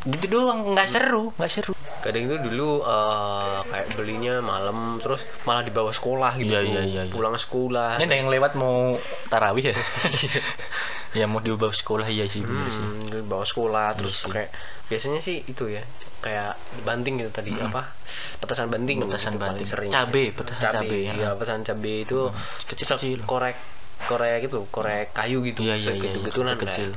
gitu 0.04 0.26
doang 0.28 0.74
nggak 0.74 0.84
seru 0.84 1.30
nggak 1.32 1.48
seru 1.48 1.72
Kadang 1.96 2.28
itu 2.28 2.36
dulu 2.38 2.84
eh, 2.84 3.58
kayak 3.64 3.96
belinya 3.96 4.36
malam 4.38 5.00
terus 5.00 5.24
malah 5.42 5.62
dibawa 5.62 5.88
sekolah 5.88 6.36
gitu. 6.36 6.52
Iya, 6.52 6.60
iya, 6.60 6.82
iya, 6.82 7.00
iya. 7.00 7.08
Pulang 7.08 7.32
sekolah. 7.34 7.96
ini 7.96 8.04
ada 8.04 8.14
yang 8.14 8.28
lewat 8.28 8.52
mau 8.54 9.00
tarawih 9.26 9.64
ya 9.64 9.74
ya 11.14 11.24
mau 11.24 11.38
dibawa 11.38 11.70
sekolah 11.70 12.04
iya 12.04 12.26
sih 12.26 12.42
bener 12.42 12.68
sih 12.68 12.82
Hmm, 12.82 13.08
dibawa 13.08 13.40
sekolah 13.42 13.94
terus 13.94 14.20
sih. 14.20 14.26
pakai 14.26 14.52
biasanya 14.84 15.16
sih 15.18 15.40
itu 15.42 15.64
ya 15.66 15.80
kayak 16.20 16.56
banting 16.82 17.16
gitu 17.18 17.30
tadi 17.30 17.52
apa 17.54 17.88
petasan 18.36 18.68
banting 18.68 18.96
Petasan 18.98 19.32
itu 19.32 19.38
paling 19.38 19.48
banting. 19.56 19.64
sering 19.66 19.88
Cabe, 19.88 20.24
petasan 20.32 20.72
cabe, 20.74 20.98
ya. 20.98 21.12
iya 21.14 21.28
petasan 21.32 21.62
cabe 21.62 21.94
itu 22.02 22.18
Kecil-kecil. 22.66 23.16
se- 23.16 23.24
korek 23.24 23.56
korek 24.04 24.44
gitu 24.44 24.66
korek 24.68 25.10
kayu 25.12 25.40
gitu 25.42 25.64
iya 25.64 25.74
iya 25.74 25.92
iya 25.94 26.02
gitu 26.02 26.18
iya, 26.20 26.26
gituan 26.28 26.58
kecil 26.58 26.90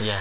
ya 0.00 0.18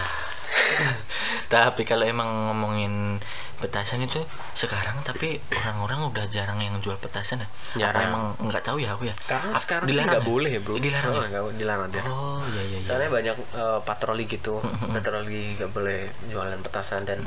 tapi 1.48 1.88
kalau 1.88 2.04
emang 2.04 2.28
ngomongin 2.52 3.18
petasan 3.58 4.04
itu 4.04 4.20
sekarang 4.54 5.00
tapi 5.02 5.40
orang-orang 5.50 6.12
udah 6.12 6.26
jarang 6.30 6.60
yang 6.62 6.78
jual 6.78 6.94
petasan 7.00 7.42
ya? 7.42 7.48
Apa 7.48 7.80
Jarang. 7.80 8.04
emang 8.06 8.24
nggak 8.52 8.62
tahu 8.62 8.78
ya 8.78 8.94
aku 8.94 9.10
ya? 9.10 9.16
Karena 9.26 9.56
Ap- 9.56 9.64
sekarang 9.66 9.86
dilarang 9.90 10.12
nggak 10.14 10.26
ya? 10.26 10.30
boleh 10.30 10.50
ya 10.52 10.60
bro. 10.62 10.74
Dilarang 10.78 11.14
Oh, 11.14 11.24
ya? 11.24 11.42
dilarang 11.56 11.90
ya. 11.90 12.04
Oh 12.06 12.44
iya 12.54 12.62
iya 12.68 12.78
iya. 12.78 12.86
Soalnya 12.86 13.10
banyak 13.10 13.36
eh, 13.38 13.80
patroli 13.82 14.24
gitu 14.28 14.60
patroli 14.62 15.58
nggak 15.58 15.72
boleh 15.74 16.00
jualan 16.30 16.60
petasan 16.62 17.02
dan 17.08 17.24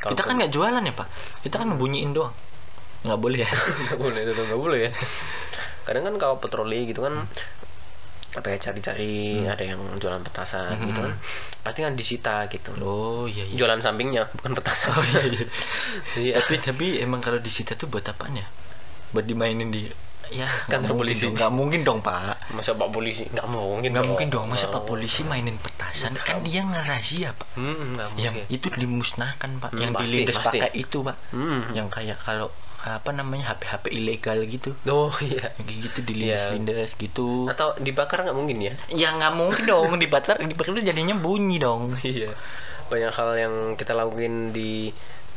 kita 0.00 0.22
kan 0.24 0.34
nggak 0.40 0.52
jualan 0.54 0.82
ya 0.82 0.94
pak? 0.96 1.08
Kita 1.44 1.56
kan 1.60 1.68
bunyiin 1.76 2.14
doang. 2.14 2.32
Nggak 3.04 3.20
boleh 3.20 3.38
ya? 3.44 3.50
Nggak 3.90 3.98
boleh 3.98 4.20
itu 4.22 4.42
nggak 4.48 4.60
boleh 4.62 4.78
ya. 4.88 4.90
Kadang 5.86 6.02
kan 6.08 6.14
kalau 6.16 6.36
patroli 6.38 6.86
gitu 6.88 7.02
kan 7.02 7.26
apa 8.32 8.48
ya 8.48 8.58
cari-cari 8.58 9.12
Hmm. 9.38 9.50
ada 9.50 9.64
yang 9.66 9.80
jualan 9.96 10.22
petasan 10.22 10.72
gitu 10.82 11.00
kan. 11.00 11.12
Pasti 11.60 11.80
kan 11.80 11.92
disita 11.92 12.48
gitu. 12.48 12.72
Oh 12.78 13.24
iya 13.24 13.44
iya. 13.44 13.56
Jualan 13.56 13.76
sampingnya 13.78 14.24
bukan 14.32 14.56
petasan. 14.56 14.90
Oh, 14.90 15.04
iya, 15.06 15.22
iya. 15.26 15.44
Iya. 16.22 16.34
tapi 16.36 16.54
tapi 16.56 16.86
emang 16.98 17.20
kalau 17.20 17.36
disita 17.38 17.72
tuh 17.72 17.86
buat 17.86 18.02
apaan 18.02 18.34
ya? 18.34 18.46
Buat 19.10 19.24
dimainin 19.24 19.68
di 19.68 19.84
ya 20.32 20.48
Kantor 20.64 20.96
polisi. 20.96 21.28
nggak 21.28 21.52
mungkin 21.52 21.84
dong 21.84 22.00
pak. 22.00 22.40
Masa 22.50 22.72
pak 22.72 22.88
polisi? 22.88 23.28
Nggak 23.28 23.46
mungkin 23.46 23.88
nggak 23.92 24.06
mungkin 24.08 24.28
dong. 24.28 24.48
Masa 24.48 24.66
pak 24.66 24.80
Oh. 24.80 24.88
polisi 24.88 25.20
mainin 25.22 25.60
petasan? 25.60 26.16
Kan 26.16 26.40
dia 26.40 26.64
ngerazia 26.64 27.36
pak. 27.36 27.52
Hmm, 27.52 28.00
yang 28.16 28.32
itu 28.48 28.72
dimusnahkan 28.72 29.60
pak. 29.60 29.70
Hmm, 29.70 29.80
yang 29.82 29.92
pasti, 29.92 30.08
dilindas 30.08 30.40
pasti. 30.40 30.56
pakai 30.56 30.72
itu 30.72 31.04
pak. 31.04 31.16
Hmm. 31.36 31.68
yang 31.72 31.92
kayak 31.92 32.16
kalau 32.16 32.48
apa 32.82 33.14
namanya 33.14 33.54
HP 33.54 33.62
HP 33.70 33.84
ilegal 33.94 34.38
gitu. 34.50 34.74
Oh 34.90 35.14
iya. 35.22 35.54
Yang 35.54 35.66
kayak 35.70 35.80
gitu 35.86 35.98
dilindas-lindas 36.02 36.90
gitu. 36.98 37.46
Atau 37.46 37.78
dibakar 37.78 38.26
nggak 38.26 38.34
mungkin 38.34 38.58
ya? 38.58 38.74
Ya 38.90 39.14
nggak 39.14 39.32
mungkin 39.38 39.62
dong. 39.70 39.94
Dibakar 40.02 40.42
dibakar 40.42 40.74
itu 40.74 40.90
jadinya 40.90 41.14
bunyi 41.14 41.62
dong. 41.62 41.94
Iya. 42.02 42.34
Banyak 42.90 43.12
hal 43.14 43.30
yang 43.38 43.54
kita 43.78 43.94
lakuin 43.94 44.50
di 44.50 44.90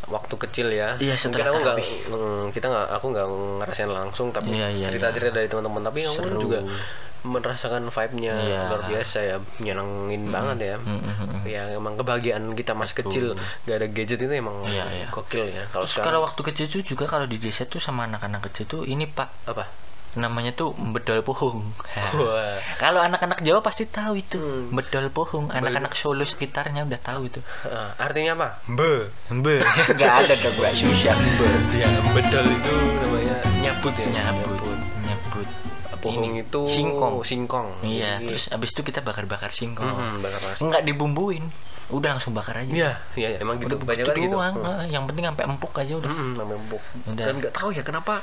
waktu 0.09 0.35
kecil 0.37 0.69
ya. 0.73 0.97
Iya, 1.01 1.17
setelah 1.17 1.49
mungkin 1.49 1.53
aku 1.53 1.59
nggak 1.61 1.77
tarawih. 1.77 1.89
mm, 2.13 2.43
kita 2.53 2.65
nggak 2.69 2.87
aku 2.97 3.05
nggak 3.13 3.27
ngerasain 3.61 3.91
langsung 3.93 4.27
tapi 4.33 4.53
Iya, 4.53 4.67
iya, 4.73 4.85
cerita-cerita 4.85 5.33
dari 5.33 5.49
teman-teman. 5.49 5.81
Tapi 5.85 5.99
aku 6.05 6.17
Seru. 6.25 6.41
juga 6.41 6.59
merasakan 7.25 7.89
vibe-nya 7.89 8.33
Iya. 8.37 8.61
luar 8.69 8.81
biasa 8.85 9.17
ya 9.19 9.35
nyenengin 9.59 10.29
banget 10.29 10.57
ya 10.61 10.75
mm, 10.77 10.85
mm, 10.85 11.15
mm. 11.17 11.41
ya 11.43 11.61
emang 11.73 11.97
kebahagiaan 11.97 12.53
kita 12.53 12.71
masih 12.71 12.95
kecil 13.01 13.25
gak 13.65 13.77
ada 13.81 13.87
gadget 13.89 14.21
itu 14.21 14.29
emang 14.29 14.61
Iya, 14.63 14.85
iya. 14.93 15.07
gokil 15.09 15.49
ya 15.49 15.65
kalau 15.67 15.83
Terus 15.83 15.97
sekarang 15.97 16.07
kalau 16.07 16.19
waktu 16.23 16.41
kecil 16.45 16.65
tuh 16.69 16.81
juga 16.85 17.05
kalau 17.05 17.25
di 17.25 17.35
desa 17.35 17.65
tuh 17.65 17.81
sama 17.81 18.05
anak-anak 18.05 18.45
kecil 18.47 18.65
tuh 18.65 18.81
ini 18.85 19.03
pak 19.05 19.29
apa 19.49 19.65
namanya 20.15 20.55
tuh 20.55 20.71
bedol 20.95 21.19
pohong. 21.21 21.75
Wah. 22.23 22.55
kalau 22.83 23.03
anak-anak 23.03 23.43
Jawa 23.43 23.59
pasti 23.59 23.83
tahu 23.83 24.15
itu 24.15 24.39
Hmm. 24.39 24.71
bedol 24.71 25.11
pohong. 25.11 25.51
Anak-anak 25.51 25.91
Solo 25.91 26.23
sekitarnya 26.23 26.87
udah 26.87 26.95
tahu 26.95 27.27
itu. 27.27 27.43
Ah, 27.67 27.91
artinya 27.99 28.31
apa 28.39 28.63
be 28.71 29.11
Embe, 29.27 29.59
nggak 29.91 30.07
ada 30.15 30.33
dong 30.39 30.55
gak 30.55 30.71
susah 30.71 31.11
embe. 31.11 31.47
ya 31.75 31.87
bedal 32.15 32.47
itu 32.47 32.73
namanya 32.95 33.35
nyabut 33.59 33.91
ya 33.91 34.07
nyabut. 34.07 34.54
Pohong 36.05 36.23
Ini, 36.23 36.43
itu 36.43 36.61
singkong. 36.63 37.15
singkong 37.21 37.67
Iya, 37.81 38.17
Jadi- 38.17 38.27
terus 38.27 38.43
abis 38.47 38.69
itu 38.71 38.81
kita 38.83 39.01
bakar-bakar 39.01 39.49
singkong. 39.49 39.81
Hmm, 39.83 40.13
bakar 40.19 40.39
bakar 40.39 40.57
Nggak 40.61 40.83
dibumbuin, 40.83 41.43
udah 41.87 42.09
langsung 42.11 42.31
bakar 42.31 42.55
aja. 42.57 42.69
Iya, 42.69 42.91
iya, 43.15 43.27
emang 43.37 43.57
gitu 43.57 43.73
Udah 43.73 43.77
kebanyakan 43.79 44.07
begitu 44.11 44.21
gitu. 44.23 44.35
doang. 44.35 44.55
Hmm. 44.55 44.85
Yang 44.85 45.03
penting 45.07 45.23
sampai 45.25 45.43
empuk 45.45 45.73
aja 45.75 45.93
udah. 45.95 46.11
Hmm, 46.11 46.31
sampai 46.35 46.55
empuk. 46.55 46.83
Udah. 47.07 47.25
Dan 47.25 47.33
nggak 47.37 47.53
tahu 47.53 47.69
ya 47.71 47.81
kenapa 47.81 48.13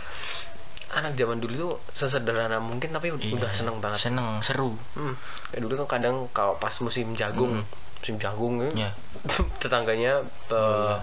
anak 0.92 1.12
zaman 1.14 1.40
dulu 1.40 1.54
tuh 1.56 1.74
sesederhana 1.90 2.58
mungkin 2.58 2.90
tapi 2.90 3.08
Iya. 3.10 3.32
udah 3.34 3.50
seneng 3.50 3.76
banget. 3.78 3.98
Seneng, 4.02 4.38
seru. 4.40 4.76
Hmm. 4.92 5.16
Kayak 5.48 5.60
dulu 5.62 5.74
kan 5.82 5.88
kadang 5.90 6.16
kalau 6.30 6.54
pas 6.56 6.74
musim 6.78 7.12
jagung, 7.12 7.64
musim 7.96 8.16
jagung 8.16 8.60
ya, 8.62 8.70
Ya. 8.76 8.90
tetangganya 9.62 10.20
eh, 10.48 10.96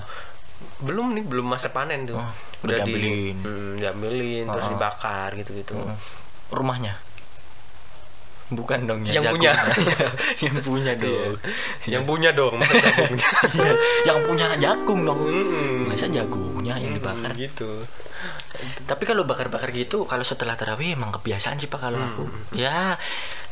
belum 0.80 1.16
nih 1.16 1.24
belum 1.24 1.48
masa 1.48 1.70
panen 1.70 2.04
tuh. 2.04 2.16
Oh, 2.16 2.30
udah 2.62 2.84
di- 2.84 2.92
diambilin. 2.92 3.36
hmm, 3.40 3.72
diambilin 3.80 4.46
terus 4.46 4.68
Oh. 4.68 4.72
dibakar 4.76 5.30
gitu-gitu. 5.34 5.74
Mm. 5.74 5.96
Rumahnya. 6.50 6.94
Bukan 8.50 8.90
dong 8.90 9.06
ya. 9.06 9.22
Yang 9.22 9.38
punya. 9.38 9.52
jagungnya. 9.54 10.08
yang 10.42 10.56
punya 10.60 10.94
dong. 10.98 11.34
Yang 11.86 12.04
punya 12.04 12.30
dong. 12.34 12.56
Iya, 13.50 13.74
yang 14.06 14.20
punya 14.26 14.46
jagung 14.58 15.02
dong. 15.06 15.22
Masa 15.86 16.10
jagungnya 16.10 16.74
yang 16.76 16.98
dibakar. 16.98 17.30
gitu. 17.38 17.86
Tapi 18.84 19.06
kalau 19.06 19.24
bakar-bakar 19.24 19.70
gitu, 19.72 20.04
kalau 20.04 20.26
setelah 20.26 20.58
tarawih 20.58 20.98
emang 20.98 21.14
kebiasaan 21.14 21.56
sih 21.56 21.70
pak 21.70 21.78
kalau 21.80 22.02
aku. 22.02 22.24
Ya, 22.52 22.98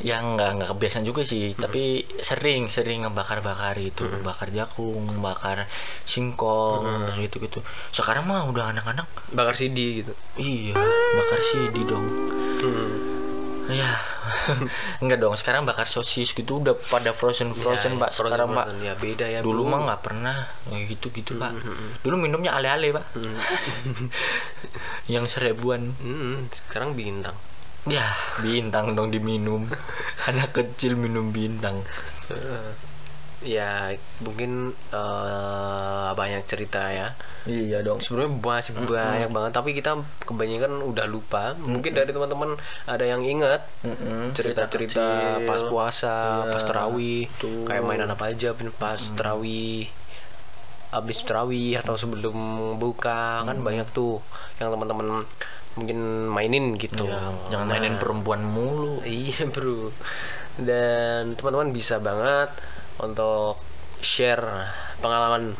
yang 0.01 0.33
nggak 0.33 0.49
nggak 0.57 0.69
kebiasaan 0.73 1.05
juga 1.05 1.21
sih. 1.21 1.53
Tapi 1.53 2.01
sering 2.19 2.65
sering 2.67 3.05
ngebakar-bakar 3.05 3.77
itu, 3.77 4.01
Hmm. 4.01 4.25
bakar 4.25 4.49
jagung, 4.49 5.05
bakar 5.21 5.69
singkong, 6.03 7.13
gitu 7.21 7.37
gitu. 7.37 7.59
Sekarang 7.93 8.25
mah 8.25 8.43
udah 8.43 8.73
anak-anak, 8.73 9.05
Bakar 9.29 9.53
CD 9.53 10.01
gitu. 10.01 10.17
iya 10.35 10.73
bakar 11.13 11.39
CD 11.39 11.85
dong. 11.85 12.05
Hmm. 13.67 13.75
Ya, 13.75 13.91
enggak 15.03 15.19
dong. 15.19 15.35
Sekarang 15.35 15.61
bakar 15.61 15.85
sosis 15.85 16.31
gitu 16.31 16.57
udah 16.57 16.73
pada 16.87 17.11
frozen 17.11 17.51
frozen 17.51 17.95
Ya, 17.95 17.99
pak. 17.99 18.09
frozen, 18.11 18.31
Sekarang 18.31 18.49
pak. 18.55 18.65
ya 18.79 18.93
beda 18.95 19.25
ya. 19.27 19.39
Dulu 19.43 19.61
bro. 19.61 19.69
mah 19.69 19.79
nggak 19.85 20.01
pernah 20.01 20.35
kayak 20.65 20.83
gitu 20.89 21.05
gitu 21.11 21.31
pak. 21.35 21.51
Dulu 21.99 22.15
minumnya 22.15 22.55
ale-ale 22.55 22.91
pak. 22.91 23.05
Yang 25.07 25.25
seribuan. 25.29 25.93
Hmm, 25.97 26.45
sekarang 26.49 26.93
bintang. 26.93 27.33
Ya 27.83 28.05
bintang 28.39 28.93
dong 28.93 29.09
diminum. 29.09 29.65
Anak 30.27 30.53
kecil 30.53 30.95
minum 30.95 31.31
bintang. 31.31 31.81
Ya 33.39 33.93
mungkin 34.19 34.73
eh, 34.89 36.09
banyak 36.11 36.41
cerita 36.43 36.89
ya. 36.89 37.07
Iya 37.45 37.79
dong. 37.79 38.01
sebenarnya 38.01 38.31
masih 38.33 38.73
banyak 38.75 39.29
banget 39.29 39.51
tapi 39.53 39.71
kita 39.71 39.91
kebanyakan 40.21 40.83
udah 40.83 41.05
lupa. 41.05 41.53
Mungkin 41.55 41.93
dari 41.93 42.09
teman-teman 42.09 42.57
ada 42.83 43.03
yang 43.03 43.21
ingat 43.21 43.63
Mm-mm, 43.81 44.33
cerita-cerita 44.33 44.67
cerita 44.67 45.05
kecil. 45.05 45.47
pas 45.47 45.61
puasa 45.63 46.15
Iya, 46.43 46.51
pas 46.51 46.63
terawih. 46.65 47.21
kayak 47.39 47.83
mainan 47.83 48.09
apa 48.09 48.29
aja 48.29 48.51
pas 48.73 48.99
terawih 49.13 49.87
habis 50.87 51.19
terawih 51.19 51.75
atau 51.75 51.93
sebelum 51.93 52.35
buka 52.79 53.43
kan 53.43 53.59
banyak 53.59 53.85
tuh 53.91 54.23
yang 54.57 54.71
teman-teman 54.71 55.27
mungkin 55.77 55.99
mainin 56.27 56.73
gitu. 56.75 57.05
Ya, 57.05 57.29
jangan 57.47 57.69
Nah, 57.69 57.77
mainin 57.77 57.95
perempuan 57.95 58.41
mulu. 58.41 59.03
Iya 59.05 59.45
bro. 59.45 59.93
Dan 60.57 61.37
teman-teman 61.37 61.69
bisa 61.69 62.01
banget 62.01 62.49
Untuk 62.97 63.57
share 63.99 64.41
pengalaman 64.97 65.53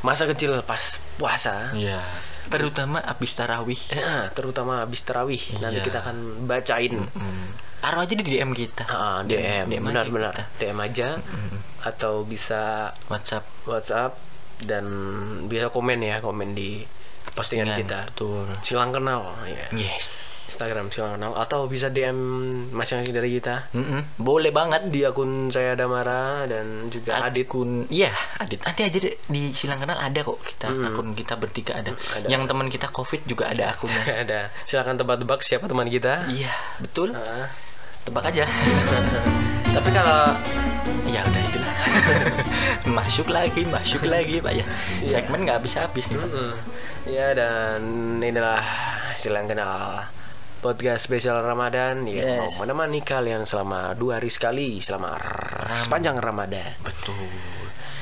Masa 0.00 0.24
kecil 0.26 0.60
pas 0.62 1.00
puasa 1.16 1.72
Iya. 1.72 2.04
Terutama 2.44 3.00
abis 3.00 3.32
tarawih. 3.34 3.80
Ya, 3.88 4.28
Terutama 4.30 4.80
habis 4.80 5.00
terawih 5.00 5.40
Nanti 5.58 5.80
Iya. 5.80 5.84
kita 5.84 5.98
akan 6.00 6.16
bacain 6.44 7.08
Mm. 7.08 7.46
Taruh 7.80 8.00
aja 8.00 8.16
di 8.16 8.24
DM 8.24 8.52
kita. 8.52 8.84
Ah, 8.84 9.20
DM, 9.20 9.68
DM 9.68 9.80
aja 9.82 10.08
benar-benar. 10.08 10.34
DM 10.56 10.78
aja 10.78 11.08
Atau 11.80 12.24
bisa 12.24 12.92
WhatsApp 13.08 13.44
WhatsApp 13.64 14.16
Dan 14.60 14.84
bisa 15.46 15.68
komen 15.68 16.00
ya 16.00 16.20
Komen 16.20 16.52
di 16.52 16.80
postingan 17.32 17.76
kita 17.76 18.08
Betul. 18.12 18.46
Silang 18.60 18.92
kenal 18.92 19.24
ya. 19.44 19.68
Yes. 19.74 20.33
Instagram 20.54 20.94
silang 20.94 21.18
kenal 21.18 21.34
Atau 21.34 21.66
bisa 21.66 21.90
DM 21.90 22.14
masing-masing 22.70 23.10
dari 23.10 23.42
kita. 23.42 23.74
Mm-mm, 23.74 24.22
Boleh 24.22 24.54
banget. 24.54 24.86
di 24.86 25.02
akun 25.02 25.50
saya 25.50 25.74
Damara 25.74 26.46
dan 26.46 26.86
juga 26.86 27.26
Adit. 27.26 27.50
akun 27.50 27.90
iya 27.90 28.14
Adit. 28.38 28.62
Nanti 28.62 28.86
aja 28.86 28.98
deh 29.02 29.18
di 29.26 29.50
silang 29.50 29.82
kenal 29.82 29.98
ada 29.98 30.20
kok 30.22 30.38
kita. 30.38 30.70
Akun 30.70 31.18
kita 31.18 31.34
bertiga 31.34 31.82
ada, 31.82 31.90
ada. 32.14 32.26
yang 32.30 32.46
teman 32.46 32.70
kita 32.70 32.86
covid 32.94 33.26
juga 33.26 33.50
ada 33.50 33.74
akunnya. 33.74 34.02
Ada. 34.24 34.40
Silakan 34.62 34.94
tebak-tebak 34.94 35.42
siapa 35.42 35.66
teman 35.66 35.90
kita. 35.90 36.30
Iya 36.30 36.54
betul. 36.78 37.10
Ah, 37.18 37.50
tebak 38.06 38.30
aja. 38.30 38.46
Tapi 39.74 39.90
kalau 39.90 40.38
ya 41.10 41.20
udah 41.26 41.42
itulah. 41.42 41.74
Masuk 42.96 43.26
lagi 43.32 43.66
masuk 43.66 44.06
lagi 44.06 44.38
pak 44.38 44.54
ya. 44.54 44.64
Segmen 45.02 45.42
nggak 45.42 45.58
habis 45.58 45.74
habis 45.74 46.04
nih 46.06 46.20
Pak. 46.20 46.28
mm. 46.30 46.54
ya 47.10 47.26
dan 47.34 47.80
inilah 48.22 48.62
silang 49.18 49.50
kenal 49.50 50.04
podcast 50.64 51.04
spesial 51.04 51.44
Ramadan. 51.44 52.08
Yang 52.08 52.24
Yes. 52.24 52.38
mau 52.40 52.64
menemani 52.64 53.04
kalian 53.04 53.44
selama 53.44 53.92
dua 53.92 54.16
hari 54.16 54.32
sekali 54.32 54.80
selama 54.80 55.12
r- 55.12 55.76
sepanjang 55.76 56.16
Ramadan. 56.16 56.72
Betul. 56.80 57.28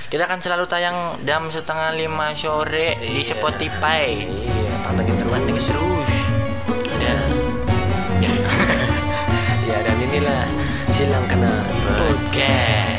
Kita 0.07 0.31
akan 0.31 0.39
selalu 0.39 0.65
tayang 0.71 0.99
jam 1.25 1.51
setengah 1.51 1.91
lima 1.93 2.31
sore 2.33 2.95
di 3.03 3.19
Iya. 3.19 3.35
Spotify. 3.35 4.07
Iya 4.23 4.75
pantengin 4.87 5.15
terus. 5.19 5.31
Pantengin 5.33 5.65
terus. 5.65 6.11
Ya 7.03 7.17
ya 8.23 8.33
ya 9.67 9.77
dan 9.83 9.97
inilah 9.99 10.43
silang 10.93 11.27
kenal 11.27 11.59
podcast 11.99 12.92